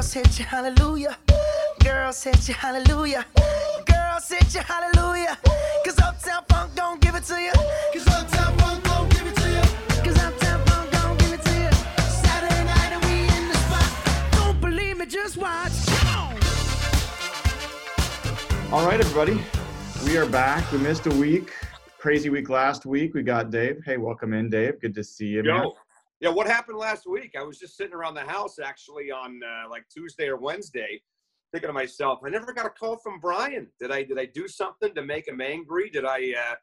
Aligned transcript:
Girls 0.00 0.14
hit 0.14 0.38
you 0.38 0.46
hallelujah. 0.46 1.18
Girls 1.84 2.24
hit 2.24 2.48
you 2.48 2.54
hallelujah. 2.54 3.22
Girls 3.84 4.30
hit 4.30 4.54
you 4.54 4.62
hallelujah. 4.62 5.36
Cause 5.84 5.98
Uptown 5.98 6.42
Funk 6.48 6.74
don't 6.74 7.02
give 7.02 7.14
it 7.14 7.24
to 7.24 7.38
you. 7.38 7.52
Cause 7.92 8.08
Uptown 8.08 8.56
Funk 8.56 8.82
don't 8.82 9.10
give 9.10 9.26
it 9.26 9.36
to 9.36 9.48
you. 9.50 9.60
Cause 10.02 10.18
Uptown 10.24 10.64
Funk 10.64 10.90
don't 10.90 11.18
give 11.18 11.34
it 11.34 11.42
to 11.42 11.52
you. 11.52 11.70
Saturday 12.08 12.64
night 12.64 12.92
and 12.94 13.04
we 13.04 13.28
in 13.36 13.48
the 13.50 13.54
spot. 13.54 14.32
Don't 14.32 14.58
believe 14.62 14.96
me, 14.96 15.04
just 15.04 15.36
watch. 15.36 15.72
All 18.72 18.86
right, 18.86 19.00
everybody. 19.00 19.38
We 20.06 20.16
are 20.16 20.24
back. 20.24 20.72
We 20.72 20.78
missed 20.78 21.08
a 21.08 21.14
week. 21.16 21.52
Crazy 21.98 22.30
week 22.30 22.48
last 22.48 22.86
week. 22.86 23.12
We 23.12 23.22
got 23.22 23.50
Dave. 23.50 23.82
Hey, 23.84 23.98
welcome 23.98 24.32
in, 24.32 24.48
Dave. 24.48 24.80
Good 24.80 24.94
to 24.94 25.04
see 25.04 25.26
you. 25.26 25.42
man. 25.42 25.66
Yeah, 26.20 26.28
what 26.28 26.46
happened 26.46 26.76
last 26.76 27.06
week? 27.06 27.34
I 27.38 27.42
was 27.42 27.58
just 27.58 27.76
sitting 27.76 27.94
around 27.94 28.14
the 28.14 28.20
house 28.20 28.58
actually 28.58 29.10
on 29.10 29.40
uh, 29.42 29.68
like 29.70 29.84
Tuesday 29.90 30.28
or 30.28 30.36
Wednesday, 30.36 31.00
thinking 31.52 31.68
to 31.68 31.72
myself, 31.72 32.20
I 32.24 32.28
never 32.28 32.52
got 32.52 32.66
a 32.66 32.70
call 32.70 32.98
from 32.98 33.20
Brian. 33.20 33.68
Did 33.80 33.90
I 33.90 34.02
did 34.02 34.18
I 34.18 34.26
do 34.26 34.46
something 34.46 34.94
to 34.94 35.02
make 35.02 35.26
him 35.26 35.40
angry? 35.40 35.88
Did 35.88 36.04
I 36.04 36.34
uh, 36.38 36.54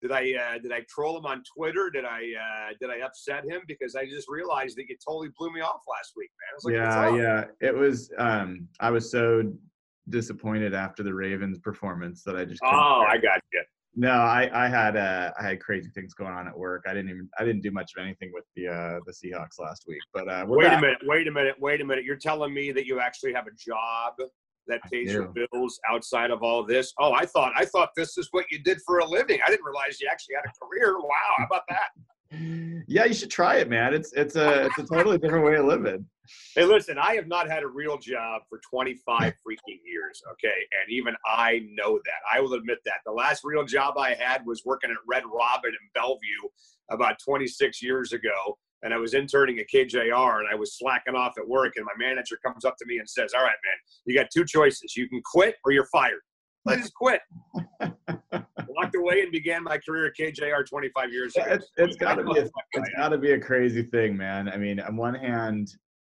did 0.00 0.12
I 0.12 0.32
uh, 0.32 0.58
did 0.58 0.72
I 0.72 0.80
troll 0.88 1.18
him 1.18 1.26
on 1.26 1.42
Twitter? 1.56 1.90
Did 1.90 2.06
I 2.06 2.20
uh, 2.20 2.72
did 2.80 2.90
I 2.90 3.04
upset 3.04 3.44
him? 3.44 3.60
Because 3.68 3.94
I 3.94 4.06
just 4.06 4.28
realized 4.28 4.78
that 4.78 4.88
you 4.88 4.96
totally 5.06 5.28
blew 5.38 5.52
me 5.52 5.60
off 5.60 5.82
last 5.88 6.12
week, 6.16 6.30
man. 6.40 6.82
Like, 7.04 7.20
yeah, 7.20 7.44
yeah. 7.60 7.68
It 7.68 7.74
was. 7.74 8.10
Um, 8.18 8.66
I 8.80 8.90
was 8.90 9.10
so 9.10 9.52
disappointed 10.08 10.74
after 10.74 11.02
the 11.02 11.14
Ravens 11.14 11.58
performance 11.58 12.22
that 12.24 12.34
I 12.34 12.44
just. 12.44 12.60
Oh. 12.64 13.04
I 13.08 13.16
got 13.18 13.40
you. 13.52 13.62
No, 13.94 14.10
I, 14.10 14.50
I 14.54 14.68
had 14.68 14.96
uh, 14.96 15.32
I 15.38 15.42
had 15.42 15.60
crazy 15.60 15.90
things 15.94 16.14
going 16.14 16.32
on 16.32 16.48
at 16.48 16.56
work. 16.56 16.84
I 16.88 16.94
didn't 16.94 17.10
even 17.10 17.28
I 17.38 17.44
didn't 17.44 17.60
do 17.60 17.70
much 17.70 17.92
of 17.96 18.02
anything 18.02 18.30
with 18.32 18.44
the 18.56 18.68
uh, 18.68 19.00
the 19.06 19.12
Seahawks 19.12 19.58
last 19.58 19.84
week. 19.86 20.00
But 20.14 20.28
uh, 20.28 20.46
Wait 20.48 20.64
back. 20.64 20.78
a 20.78 20.80
minute, 20.80 20.98
wait 21.04 21.28
a 21.28 21.30
minute, 21.30 21.56
wait 21.60 21.80
a 21.82 21.84
minute. 21.84 22.04
You're 22.04 22.16
telling 22.16 22.54
me 22.54 22.72
that 22.72 22.86
you 22.86 23.00
actually 23.00 23.34
have 23.34 23.46
a 23.46 23.54
job 23.58 24.14
that 24.66 24.82
pays 24.90 25.12
your 25.12 25.28
bills 25.28 25.78
outside 25.90 26.30
of 26.30 26.42
all 26.42 26.64
this? 26.64 26.92
Oh, 26.98 27.12
I 27.12 27.26
thought 27.26 27.52
I 27.56 27.64
thought 27.64 27.90
this 27.96 28.16
is 28.16 28.28
what 28.30 28.46
you 28.50 28.58
did 28.60 28.78
for 28.86 29.00
a 29.00 29.04
living. 29.04 29.40
I 29.46 29.50
didn't 29.50 29.64
realize 29.64 30.00
you 30.00 30.08
actually 30.10 30.36
had 30.36 30.44
a 30.46 30.64
career. 30.64 30.98
Wow, 30.98 31.08
how 31.38 31.46
about 31.46 31.62
that? 31.68 31.90
Yeah, 32.88 33.04
you 33.04 33.14
should 33.14 33.30
try 33.30 33.56
it, 33.56 33.68
man. 33.68 33.94
It's 33.94 34.12
it's 34.12 34.36
a 34.36 34.66
it's 34.66 34.78
a 34.78 34.84
totally 34.84 35.18
different 35.18 35.44
way 35.44 35.56
of 35.56 35.66
living. 35.66 36.06
Hey, 36.54 36.64
listen, 36.64 36.98
I 36.98 37.14
have 37.14 37.26
not 37.26 37.48
had 37.48 37.62
a 37.62 37.66
real 37.66 37.98
job 37.98 38.42
for 38.48 38.60
25 38.70 39.22
freaking 39.22 39.78
years, 39.84 40.22
okay? 40.32 40.48
And 40.48 40.90
even 40.90 41.14
I 41.26 41.66
know 41.72 41.98
that. 42.04 42.20
I 42.32 42.40
will 42.40 42.54
admit 42.54 42.78
that. 42.84 43.00
The 43.04 43.12
last 43.12 43.42
real 43.44 43.64
job 43.64 43.98
I 43.98 44.14
had 44.14 44.46
was 44.46 44.62
working 44.64 44.90
at 44.90 44.96
Red 45.06 45.24
Robin 45.26 45.70
in 45.70 45.90
Bellevue 45.94 46.48
about 46.90 47.18
26 47.24 47.82
years 47.82 48.12
ago. 48.12 48.56
And 48.82 48.94
I 48.94 48.98
was 48.98 49.14
interning 49.14 49.58
at 49.58 49.66
KJR 49.72 50.38
and 50.38 50.48
I 50.50 50.54
was 50.54 50.78
slacking 50.78 51.14
off 51.14 51.34
at 51.38 51.46
work. 51.46 51.74
And 51.76 51.84
my 51.84 52.06
manager 52.06 52.38
comes 52.44 52.64
up 52.64 52.76
to 52.78 52.86
me 52.86 52.98
and 52.98 53.08
says, 53.08 53.32
All 53.34 53.42
right, 53.42 53.50
man, 53.50 53.76
you 54.06 54.14
got 54.14 54.28
two 54.32 54.44
choices. 54.44 54.96
You 54.96 55.08
can 55.08 55.22
quit 55.24 55.56
or 55.64 55.72
you're 55.72 55.86
fired. 55.86 56.20
Just 56.68 56.94
quit. 56.94 57.20
Walked 58.82 58.96
away 58.96 59.22
and 59.22 59.30
began 59.32 59.62
my 59.62 59.78
career 59.78 60.06
at 60.06 60.14
KJR 60.18 60.66
25 60.68 61.12
years 61.12 61.36
ago. 61.36 61.46
It's, 61.50 61.70
it's 61.76 61.96
got 61.96 62.16
to 62.16 62.24
be 62.24 62.38
a, 62.38 62.42
it's 62.72 62.90
got 62.96 63.08
to 63.10 63.18
be 63.18 63.32
a 63.32 63.40
crazy 63.40 63.82
thing, 63.82 64.16
man. 64.16 64.48
I 64.48 64.56
mean, 64.56 64.80
on 64.80 64.96
one 64.96 65.14
hand, 65.14 65.68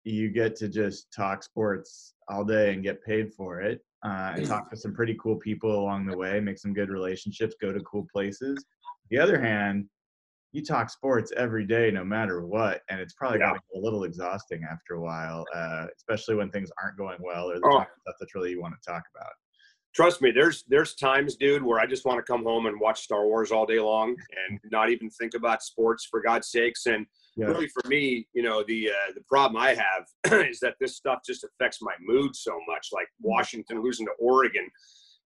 you 0.04 0.30
get 0.30 0.56
to 0.56 0.68
just 0.68 1.12
talk 1.12 1.42
sports 1.42 2.14
all 2.28 2.44
day 2.44 2.72
and 2.72 2.82
get 2.82 3.02
paid 3.04 3.32
for 3.32 3.60
it, 3.60 3.80
uh, 4.04 4.32
and 4.36 4.46
talk 4.46 4.70
to 4.70 4.76
some 4.76 4.94
pretty 4.94 5.16
cool 5.20 5.36
people 5.36 5.78
along 5.78 6.06
the 6.06 6.16
way, 6.16 6.40
make 6.40 6.58
some 6.58 6.72
good 6.74 6.90
relationships, 6.90 7.54
go 7.60 7.72
to 7.72 7.80
cool 7.80 8.06
places. 8.12 8.64
The 9.10 9.18
other 9.18 9.40
hand, 9.40 9.86
you 10.52 10.64
talk 10.64 10.90
sports 10.90 11.32
every 11.36 11.66
day, 11.66 11.90
no 11.90 12.04
matter 12.04 12.44
what, 12.46 12.82
and 12.88 13.00
it's 13.00 13.14
probably 13.14 13.38
Yeah. 13.40 13.48
going 13.50 13.60
to 13.60 13.64
get 13.74 13.80
a 13.80 13.84
little 13.84 14.04
exhausting 14.04 14.62
after 14.70 14.94
a 14.94 15.00
while, 15.00 15.44
uh, 15.54 15.86
especially 15.96 16.34
when 16.36 16.50
things 16.50 16.70
aren't 16.82 16.96
going 16.98 17.18
well 17.20 17.50
or 17.50 17.60
the 17.60 17.66
Oh. 17.66 17.80
stuff 18.02 18.14
that's 18.18 18.34
really 18.34 18.50
you 18.50 18.60
want 18.60 18.74
to 18.80 18.90
talk 18.90 19.02
about. 19.14 19.32
Trust 19.96 20.20
me, 20.20 20.30
there's 20.30 20.62
there's 20.68 20.94
times, 20.94 21.36
dude, 21.36 21.62
where 21.62 21.80
I 21.80 21.86
just 21.86 22.04
want 22.04 22.18
to 22.18 22.22
come 22.22 22.44
home 22.44 22.66
and 22.66 22.78
watch 22.78 23.00
Star 23.00 23.24
Wars 23.24 23.50
all 23.50 23.64
day 23.64 23.80
long 23.80 24.14
and 24.46 24.60
not 24.70 24.90
even 24.90 25.08
think 25.08 25.32
about 25.34 25.62
sports 25.62 26.06
for 26.10 26.20
God's 26.20 26.50
sakes. 26.50 26.84
And 26.84 27.06
Yeah. 27.34 27.46
really, 27.46 27.68
for 27.68 27.88
me, 27.88 28.28
you 28.34 28.42
know, 28.42 28.62
the 28.62 28.90
uh, 28.90 29.12
the 29.14 29.22
problem 29.22 29.56
I 29.56 29.74
have 29.74 30.04
is 30.50 30.60
that 30.60 30.74
this 30.80 30.96
stuff 30.96 31.20
just 31.26 31.44
affects 31.44 31.78
my 31.80 31.94
mood 31.98 32.36
so 32.36 32.60
much. 32.68 32.88
Like 32.92 33.08
Washington 33.22 33.82
losing 33.82 34.04
to 34.04 34.12
Oregon, 34.18 34.68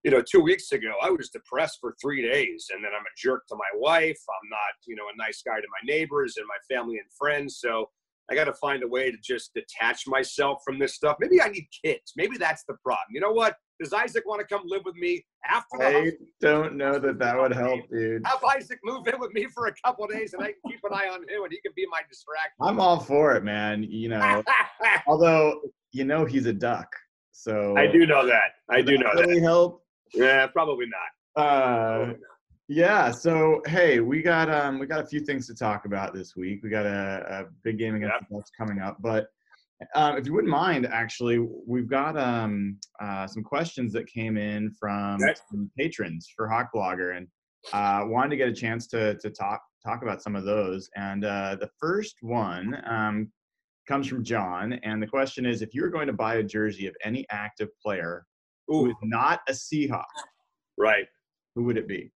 you 0.05 0.11
know, 0.11 0.21
two 0.21 0.39
weeks 0.39 0.71
ago, 0.71 0.93
I 1.03 1.09
was 1.09 1.29
depressed 1.29 1.79
for 1.81 1.93
three 2.01 2.21
days, 2.21 2.67
and 2.73 2.81
then 2.81 2.91
I'm 2.97 3.03
a 3.03 3.15
jerk 3.17 3.47
to 3.49 3.55
my 3.55 3.71
wife. 3.75 4.21
I'm 4.29 4.49
not, 4.49 4.73
you 4.87 4.95
know, 4.95 5.07
a 5.13 5.17
nice 5.17 5.41
guy 5.45 5.57
to 5.59 5.67
my 5.67 5.93
neighbors 5.93 6.37
and 6.37 6.45
my 6.47 6.75
family 6.75 6.97
and 6.97 7.11
friends. 7.19 7.57
So 7.59 7.89
I 8.31 8.35
got 8.35 8.45
to 8.45 8.53
find 8.53 8.83
a 8.83 8.87
way 8.87 9.11
to 9.11 9.17
just 9.21 9.53
detach 9.53 10.07
myself 10.07 10.61
from 10.65 10.79
this 10.79 10.95
stuff. 10.95 11.17
Maybe 11.19 11.41
I 11.41 11.49
need 11.49 11.67
kids. 11.83 12.13
Maybe 12.15 12.37
that's 12.37 12.63
the 12.63 12.75
problem. 12.83 13.07
You 13.11 13.19
know 13.19 13.33
what? 13.33 13.57
Does 13.81 13.93
Isaac 13.93 14.23
want 14.27 14.39
to 14.41 14.45
come 14.47 14.61
live 14.65 14.83
with 14.85 14.95
me 14.95 15.25
after 15.49 15.77
the 15.79 15.85
I 15.87 15.93
house? 16.05 16.11
don't 16.39 16.75
know 16.77 16.99
that 16.99 17.17
that 17.19 17.37
would 17.37 17.53
help, 17.53 17.79
dude. 17.91 18.21
Have 18.25 18.43
Isaac 18.55 18.79
move 18.83 19.07
in 19.07 19.19
with 19.19 19.33
me 19.33 19.47
for 19.47 19.67
a 19.67 19.73
couple 19.83 20.05
of 20.05 20.11
days, 20.11 20.33
and 20.33 20.43
I 20.43 20.47
can 20.47 20.55
keep 20.67 20.79
an 20.83 20.93
eye 20.93 21.09
on 21.11 21.21
him, 21.23 21.43
and 21.43 21.51
he 21.51 21.59
can 21.61 21.71
be 21.75 21.85
my 21.89 22.01
distraction. 22.09 22.53
I'm 22.61 22.79
all 22.79 22.99
for 22.99 23.35
it, 23.35 23.43
man. 23.43 23.83
You 23.83 24.09
know, 24.09 24.43
although 25.07 25.59
you 25.91 26.03
know 26.03 26.25
he's 26.25 26.45
a 26.45 26.53
duck, 26.53 26.95
so 27.31 27.75
I 27.77 27.87
do 27.87 28.05
know 28.05 28.25
that. 28.27 28.51
I 28.69 28.81
do 28.81 28.97
Does 28.97 28.99
know 28.99 29.11
that 29.15 29.21
really 29.27 29.39
that. 29.39 29.45
help. 29.45 29.83
Yeah, 30.13 30.45
probably 30.47 30.85
not. 30.85 31.43
Uh, 31.43 31.95
Probably 31.97 32.07
not. 32.13 32.19
yeah. 32.67 33.11
So 33.11 33.61
hey, 33.65 33.99
we 33.99 34.21
got 34.21 34.49
um 34.49 34.77
we 34.79 34.85
got 34.85 34.99
a 34.99 35.05
few 35.07 35.21
things 35.21 35.47
to 35.47 35.55
talk 35.55 35.85
about 35.85 36.13
this 36.13 36.35
week. 36.35 36.61
We 36.63 36.69
got 36.69 36.85
a, 36.85 37.25
a 37.29 37.45
big 37.63 37.77
game 37.79 37.95
against 37.95 38.13
Yep. 38.19 38.29
the 38.29 38.35
Bucks 38.35 38.51
coming 38.57 38.79
up, 38.79 38.97
but 39.01 39.27
um, 39.95 40.17
if 40.17 40.25
you 40.25 40.33
wouldn't 40.33 40.51
mind, 40.51 40.85
actually, 40.85 41.39
we've 41.67 41.89
got 41.89 42.17
um 42.17 42.77
uh, 43.01 43.27
some 43.27 43.43
questions 43.43 43.93
that 43.93 44.07
came 44.07 44.37
in 44.37 44.71
from 44.79 45.21
Okay. 45.21 45.33
patrons 45.77 46.29
for 46.35 46.47
Hawk 46.47 46.69
Blogger, 46.75 47.17
and 47.17 47.27
uh, 47.73 48.05
wanted 48.07 48.29
to 48.31 48.37
get 48.37 48.47
a 48.49 48.53
chance 48.53 48.87
to 48.87 49.15
to 49.17 49.29
talk 49.29 49.61
talk 49.85 50.03
about 50.03 50.21
some 50.21 50.35
of 50.35 50.45
those. 50.45 50.89
And 50.95 51.25
uh, 51.25 51.57
the 51.59 51.69
first 51.79 52.17
one 52.21 52.81
um, 52.87 53.31
comes 53.87 54.07
from 54.07 54.23
John, 54.23 54.73
and 54.83 55.01
the 55.01 55.07
question 55.07 55.45
is: 55.45 55.61
If 55.61 55.73
you 55.73 55.81
were 55.81 55.89
going 55.89 56.07
to 56.07 56.13
buy 56.13 56.35
a 56.35 56.43
jersey 56.43 56.87
of 56.87 56.95
any 57.03 57.25
active 57.31 57.69
player 57.83 58.25
who 58.67 58.85
Ooh, 58.85 58.89
is 58.89 58.95
not 59.03 59.41
a 59.47 59.51
Seahawk, 59.51 60.05
right. 60.77 61.05
who 61.55 61.63
would 61.63 61.77
it 61.77 61.87
be? 61.87 62.11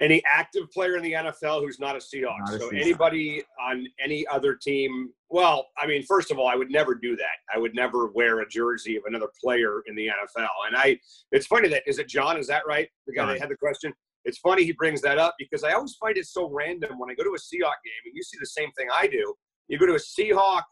Any 0.00 0.22
active 0.30 0.70
player 0.70 0.96
in 0.96 1.02
the 1.02 1.12
NFL 1.12 1.62
who's 1.62 1.80
not 1.80 1.96
a 1.96 1.98
Seahawk. 1.98 2.38
Not 2.40 2.54
a 2.54 2.58
so 2.58 2.70
Seahawk. 2.70 2.80
anybody 2.80 3.42
on 3.60 3.86
any 4.02 4.26
other 4.28 4.54
team. 4.54 5.10
Well, 5.30 5.66
I 5.78 5.86
mean, 5.86 6.02
first 6.02 6.30
of 6.30 6.38
all, 6.38 6.48
I 6.48 6.54
would 6.54 6.70
never 6.70 6.94
do 6.94 7.16
that. 7.16 7.54
I 7.54 7.58
would 7.58 7.74
never 7.74 8.08
wear 8.08 8.40
a 8.40 8.48
jersey 8.48 8.96
of 8.96 9.04
another 9.06 9.28
player 9.42 9.82
in 9.86 9.96
the 9.96 10.08
NFL. 10.08 10.48
And 10.66 10.76
I, 10.76 10.98
it's 11.32 11.46
funny 11.46 11.68
that 11.68 11.82
is 11.86 11.98
it 11.98 12.08
John? 12.08 12.38
Is 12.38 12.46
that 12.48 12.62
right? 12.66 12.88
The 13.06 13.14
guy 13.14 13.22
John. 13.22 13.28
that 13.28 13.40
had 13.40 13.48
the 13.48 13.56
question. 13.56 13.92
It's 14.26 14.38
funny 14.38 14.64
he 14.64 14.72
brings 14.72 15.00
that 15.02 15.18
up 15.18 15.34
because 15.38 15.64
I 15.64 15.72
always 15.72 15.94
find 15.94 16.16
it 16.16 16.26
so 16.26 16.50
random 16.50 16.98
when 16.98 17.08
I 17.10 17.14
go 17.14 17.22
to 17.22 17.30
a 17.30 17.38
Seahawk 17.38 17.78
game, 17.84 18.02
and 18.04 18.12
you 18.14 18.22
see 18.22 18.36
the 18.40 18.46
same 18.46 18.70
thing 18.72 18.88
I 18.92 19.06
do. 19.06 19.34
You 19.68 19.78
go 19.78 19.86
to 19.86 19.94
a 19.94 19.98
Seahawk 19.98 20.62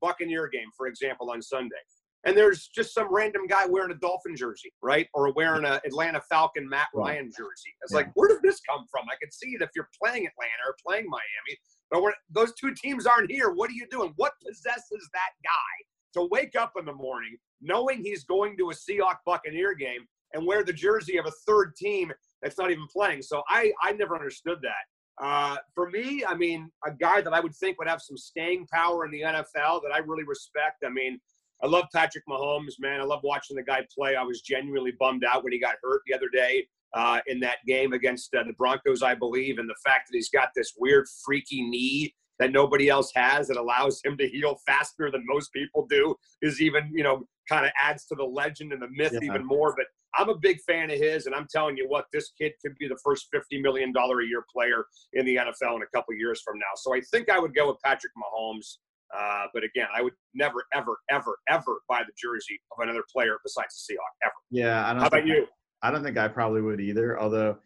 Buccaneer 0.00 0.48
game, 0.48 0.68
for 0.76 0.86
example, 0.86 1.30
on 1.30 1.40
Sunday, 1.40 1.76
and 2.24 2.36
there's 2.36 2.68
just 2.68 2.92
some 2.94 3.06
random 3.12 3.46
guy 3.46 3.66
wearing 3.66 3.90
a 3.92 3.94
Dolphin 3.96 4.34
jersey, 4.36 4.72
right? 4.82 5.08
Or 5.14 5.32
wearing 5.32 5.64
a 5.64 5.80
Atlanta 5.84 6.20
Falcon 6.28 6.68
Matt 6.68 6.88
Ryan 6.94 7.30
jersey. 7.36 7.74
It's 7.82 7.92
Yeah. 7.92 7.98
like, 7.98 8.10
where 8.14 8.28
did 8.28 8.42
this 8.42 8.60
come 8.68 8.84
from? 8.90 9.06
I 9.10 9.16
could 9.22 9.32
see 9.32 9.50
it 9.54 9.62
if 9.62 9.70
you're 9.76 9.88
playing 10.02 10.26
Atlanta 10.26 10.62
or 10.66 10.74
playing 10.84 11.06
Miami, 11.08 11.58
but 11.90 12.02
when 12.02 12.12
those 12.30 12.52
two 12.54 12.74
teams 12.74 13.06
aren't 13.06 13.30
here, 13.30 13.50
what 13.52 13.70
are 13.70 13.74
you 13.74 13.86
doing? 13.88 14.12
What 14.16 14.32
possesses 14.44 15.08
that 15.12 15.30
guy 15.44 15.84
to 16.14 16.28
wake 16.30 16.56
up 16.56 16.72
in 16.78 16.84
the 16.84 16.92
morning 16.94 17.36
knowing 17.60 18.02
he's 18.02 18.24
going 18.24 18.56
to 18.56 18.70
a 18.70 18.74
Seahawk 18.74 19.18
Buccaneer 19.24 19.74
game 19.74 20.06
and 20.34 20.46
wear 20.46 20.64
the 20.64 20.72
jersey 20.72 21.18
of 21.18 21.26
a 21.26 21.30
third 21.46 21.76
team 21.76 22.12
that's 22.42 22.58
not 22.58 22.70
even 22.70 22.86
playing? 22.92 23.22
So 23.22 23.42
I, 23.48 23.72
I 23.82 23.92
never 23.92 24.14
understood 24.16 24.58
that. 24.62 25.24
Uh, 25.24 25.56
for 25.74 25.88
me, 25.90 26.24
I 26.26 26.34
mean, 26.34 26.70
a 26.84 26.90
guy 26.90 27.20
that 27.22 27.32
I 27.32 27.40
would 27.40 27.54
think 27.54 27.78
would 27.78 27.88
have 27.88 28.02
some 28.02 28.18
staying 28.18 28.66
power 28.66 29.04
in 29.06 29.10
the 29.10 29.22
NFL 29.22 29.82
that 29.82 29.92
I 29.94 29.98
really 29.98 30.24
respect. 30.24 30.84
I 30.84 30.90
mean, 30.90 31.18
I 31.62 31.66
love 31.66 31.86
Patrick 31.94 32.24
Mahomes, 32.28 32.74
man. 32.78 33.00
I 33.00 33.04
love 33.04 33.20
watching 33.22 33.56
the 33.56 33.62
guy 33.62 33.86
play. 33.96 34.16
I 34.16 34.22
was 34.22 34.42
genuinely 34.42 34.92
bummed 34.98 35.24
out 35.24 35.42
when 35.42 35.52
he 35.52 35.58
got 35.58 35.76
hurt 35.82 36.02
the 36.06 36.14
other 36.14 36.28
day 36.28 36.66
uh, 36.94 37.20
in 37.26 37.40
that 37.40 37.58
game 37.66 37.92
against 37.92 38.34
uh, 38.34 38.42
the 38.44 38.52
Broncos, 38.54 39.02
I 39.02 39.14
believe, 39.14 39.58
and 39.58 39.68
the 39.68 39.76
fact 39.84 40.08
that 40.10 40.16
he's 40.16 40.30
got 40.30 40.50
this 40.54 40.72
weird, 40.78 41.06
freaky 41.24 41.62
knee 41.62 42.14
that 42.38 42.52
nobody 42.52 42.88
else 42.90 43.10
has 43.14 43.48
that 43.48 43.56
allows 43.56 44.00
him 44.04 44.16
to 44.18 44.28
heal 44.28 44.58
faster 44.66 45.10
than 45.10 45.24
most 45.26 45.50
people 45.52 45.86
do 45.88 46.14
is 46.42 46.60
even, 46.60 46.90
you 46.92 47.02
know, 47.02 47.24
kind 47.48 47.64
of 47.64 47.72
adds 47.82 48.04
to 48.06 48.14
the 48.14 48.24
legend 48.24 48.72
and 48.72 48.82
the 48.82 48.88
myth 48.90 49.12
Yeah. 49.14 49.20
even 49.30 49.44
more. 49.46 49.74
But 49.76 49.86
I'm 50.18 50.28
a 50.28 50.36
big 50.36 50.60
fan 50.66 50.90
of 50.90 50.98
his, 50.98 51.26
and 51.26 51.34
I'm 51.34 51.46
telling 51.50 51.76
you 51.76 51.86
what, 51.88 52.06
this 52.12 52.32
kid 52.40 52.52
could 52.62 52.76
be 52.78 52.88
the 52.88 52.98
first 53.04 53.28
$50 53.34 53.62
million 53.62 53.92
a 53.96 54.24
year 54.26 54.44
player 54.52 54.84
in 55.14 55.24
the 55.24 55.36
NFL 55.36 55.76
in 55.76 55.82
a 55.82 55.86
couple 55.94 56.14
years 56.14 56.42
from 56.42 56.58
now. 56.58 56.72
So 56.76 56.94
I 56.94 57.00
think 57.10 57.30
I 57.30 57.38
would 57.38 57.54
go 57.54 57.68
with 57.68 57.76
Patrick 57.84 58.12
Mahomes. 58.16 58.76
Uh, 59.16 59.46
but 59.54 59.62
again, 59.64 59.88
I 59.94 60.02
would 60.02 60.12
never, 60.34 60.64
ever, 60.74 60.96
ever, 61.10 61.36
ever 61.48 61.80
buy 61.88 62.02
the 62.06 62.12
jersey 62.16 62.58
of 62.72 62.82
another 62.82 63.04
player 63.12 63.38
besides 63.44 63.84
the 63.86 63.94
Seahawk, 63.94 64.26
ever. 64.26 64.32
Yeah, 64.50 64.86
I 64.88 64.92
don't. 64.92 65.00
How 65.02 65.08
about 65.08 65.26
you? 65.26 65.46
I 65.82 65.90
don't 65.90 66.02
think 66.02 66.16
I 66.18 66.28
probably 66.28 66.62
would 66.62 66.80
either. 66.80 67.20
Although, 67.20 67.56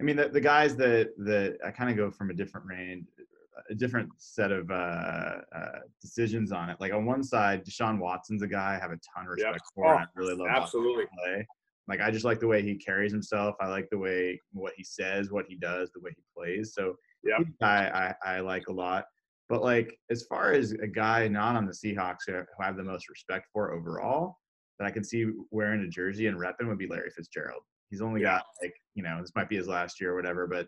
I 0.00 0.04
mean, 0.04 0.16
the, 0.16 0.28
the 0.28 0.40
guys 0.40 0.76
that 0.76 1.10
that 1.18 1.58
I 1.64 1.70
kind 1.70 1.90
of 1.90 1.96
go 1.96 2.10
from 2.10 2.30
a 2.30 2.34
different 2.34 2.66
range 2.66 3.06
a 3.70 3.74
different 3.74 4.10
set 4.18 4.52
of 4.52 4.70
uh, 4.70 4.74
uh, 5.54 5.78
decisions 6.00 6.52
on 6.52 6.70
it. 6.70 6.76
Like 6.80 6.92
on 6.92 7.06
one 7.06 7.22
side, 7.22 7.64
Deshaun 7.64 7.98
Watson's 7.98 8.42
a 8.42 8.46
guy 8.46 8.74
I 8.74 8.78
have 8.80 8.90
a 8.90 8.98
ton 9.14 9.24
of 9.24 9.28
respect 9.28 9.54
Yep. 9.54 9.62
for. 9.74 9.94
and 9.94 10.02
I 10.02 10.06
really 10.14 10.34
love 10.34 10.48
Absolutely. 10.50 11.04
play. 11.24 11.46
Like 11.86 12.00
I 12.00 12.10
just 12.10 12.24
like 12.24 12.40
the 12.40 12.46
way 12.46 12.62
he 12.62 12.76
carries 12.76 13.12
himself. 13.12 13.54
I 13.60 13.68
like 13.68 13.88
the 13.90 13.98
way 13.98 14.40
what 14.52 14.72
he 14.76 14.82
says, 14.84 15.30
what 15.30 15.46
he 15.48 15.54
does, 15.56 15.90
the 15.92 16.00
way 16.00 16.10
he 16.16 16.22
plays. 16.36 16.72
So 16.74 16.96
a 17.26 17.44
guy 17.60 18.14
I, 18.24 18.36
I 18.36 18.40
like 18.40 18.68
a 18.68 18.72
lot. 18.72 19.04
But 19.48 19.62
like 19.62 19.98
as 20.10 20.24
far 20.24 20.52
as 20.52 20.72
a 20.72 20.86
guy 20.86 21.28
not 21.28 21.56
on 21.56 21.66
the 21.66 21.72
Seahawks 21.72 22.20
who 22.26 22.34
I 22.60 22.64
have 22.66 22.76
the 22.76 22.82
most 22.82 23.08
respect 23.08 23.46
for 23.52 23.72
overall, 23.72 24.38
that 24.78 24.86
I 24.86 24.90
can 24.90 25.04
see 25.04 25.26
wearing 25.50 25.82
a 25.82 25.88
jersey 25.88 26.26
and 26.26 26.38
repping 26.38 26.66
would 26.68 26.78
be 26.78 26.88
Larry 26.88 27.10
Fitzgerald. 27.10 27.62
He's 27.90 28.00
only 28.02 28.22
Yeah. 28.22 28.36
got 28.38 28.44
like 28.62 28.74
you 28.94 29.02
know 29.02 29.20
this 29.20 29.32
might 29.36 29.48
be 29.48 29.56
his 29.56 29.68
last 29.68 30.00
year 30.00 30.12
or 30.12 30.16
whatever, 30.16 30.46
but 30.46 30.66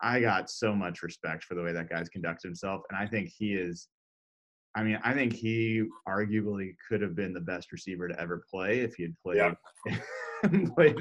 I 0.00 0.20
got 0.20 0.48
so 0.48 0.74
much 0.74 1.02
respect 1.02 1.42
for 1.44 1.54
the 1.56 1.62
way 1.62 1.72
that 1.72 1.90
guy's 1.90 2.08
conducted 2.08 2.46
himself, 2.48 2.82
and 2.88 2.98
I 2.98 3.06
think 3.06 3.28
he 3.36 3.54
is. 3.54 3.88
I 4.76 4.84
mean, 4.84 5.00
I 5.02 5.12
think 5.12 5.32
he 5.32 5.84
arguably 6.06 6.74
could 6.88 7.02
have 7.02 7.16
been 7.16 7.32
the 7.32 7.40
best 7.40 7.72
receiver 7.72 8.06
to 8.06 8.20
ever 8.20 8.44
play 8.48 8.80
if 8.80 8.94
he 8.94 9.02
had 9.02 9.14
played 9.24 9.54
played 10.74 10.96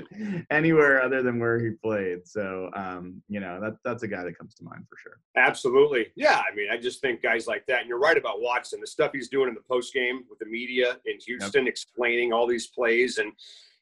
anywhere 0.51 1.01
other 1.01 1.22
than 1.22 1.39
where 1.39 1.60
he 1.60 1.72
played. 1.72 2.28
So, 2.28 2.69
um, 2.75 3.22
you 3.30 3.39
know, 3.39 3.60
that 3.62 3.78
that's 3.84 4.04
a 4.04 4.07
guy 4.07 4.24
that 4.24 4.38
comes 4.38 4.56
to 4.56 4.63
mind 4.63 4.86
for 4.89 4.98
sure. 4.98 5.19
Absolutely. 5.36 6.07
Yeah. 6.16 6.42
I 6.50 6.56
mean, 6.56 6.68
I 6.72 6.78
just 6.78 7.01
think 7.01 7.22
guys 7.22 7.48
like 7.48 7.66
that, 7.68 7.81
and 7.81 7.89
you're 7.89 8.00
right 8.00 8.18
about 8.18 8.42
Watson, 8.42 8.80
the 8.81 8.88
stuff 8.88 9.12
he's 9.13 9.30
doing 9.30 9.50
in 9.50 9.56
the 9.56 9.62
post 9.69 9.94
game 9.94 10.24
with 10.30 10.39
the 10.39 10.45
media 10.45 10.98
in 11.06 11.18
Houston, 11.25 11.68
explaining 11.68 12.34
all 12.34 12.48
these 12.48 12.68
plays. 12.68 13.18
And 13.18 13.31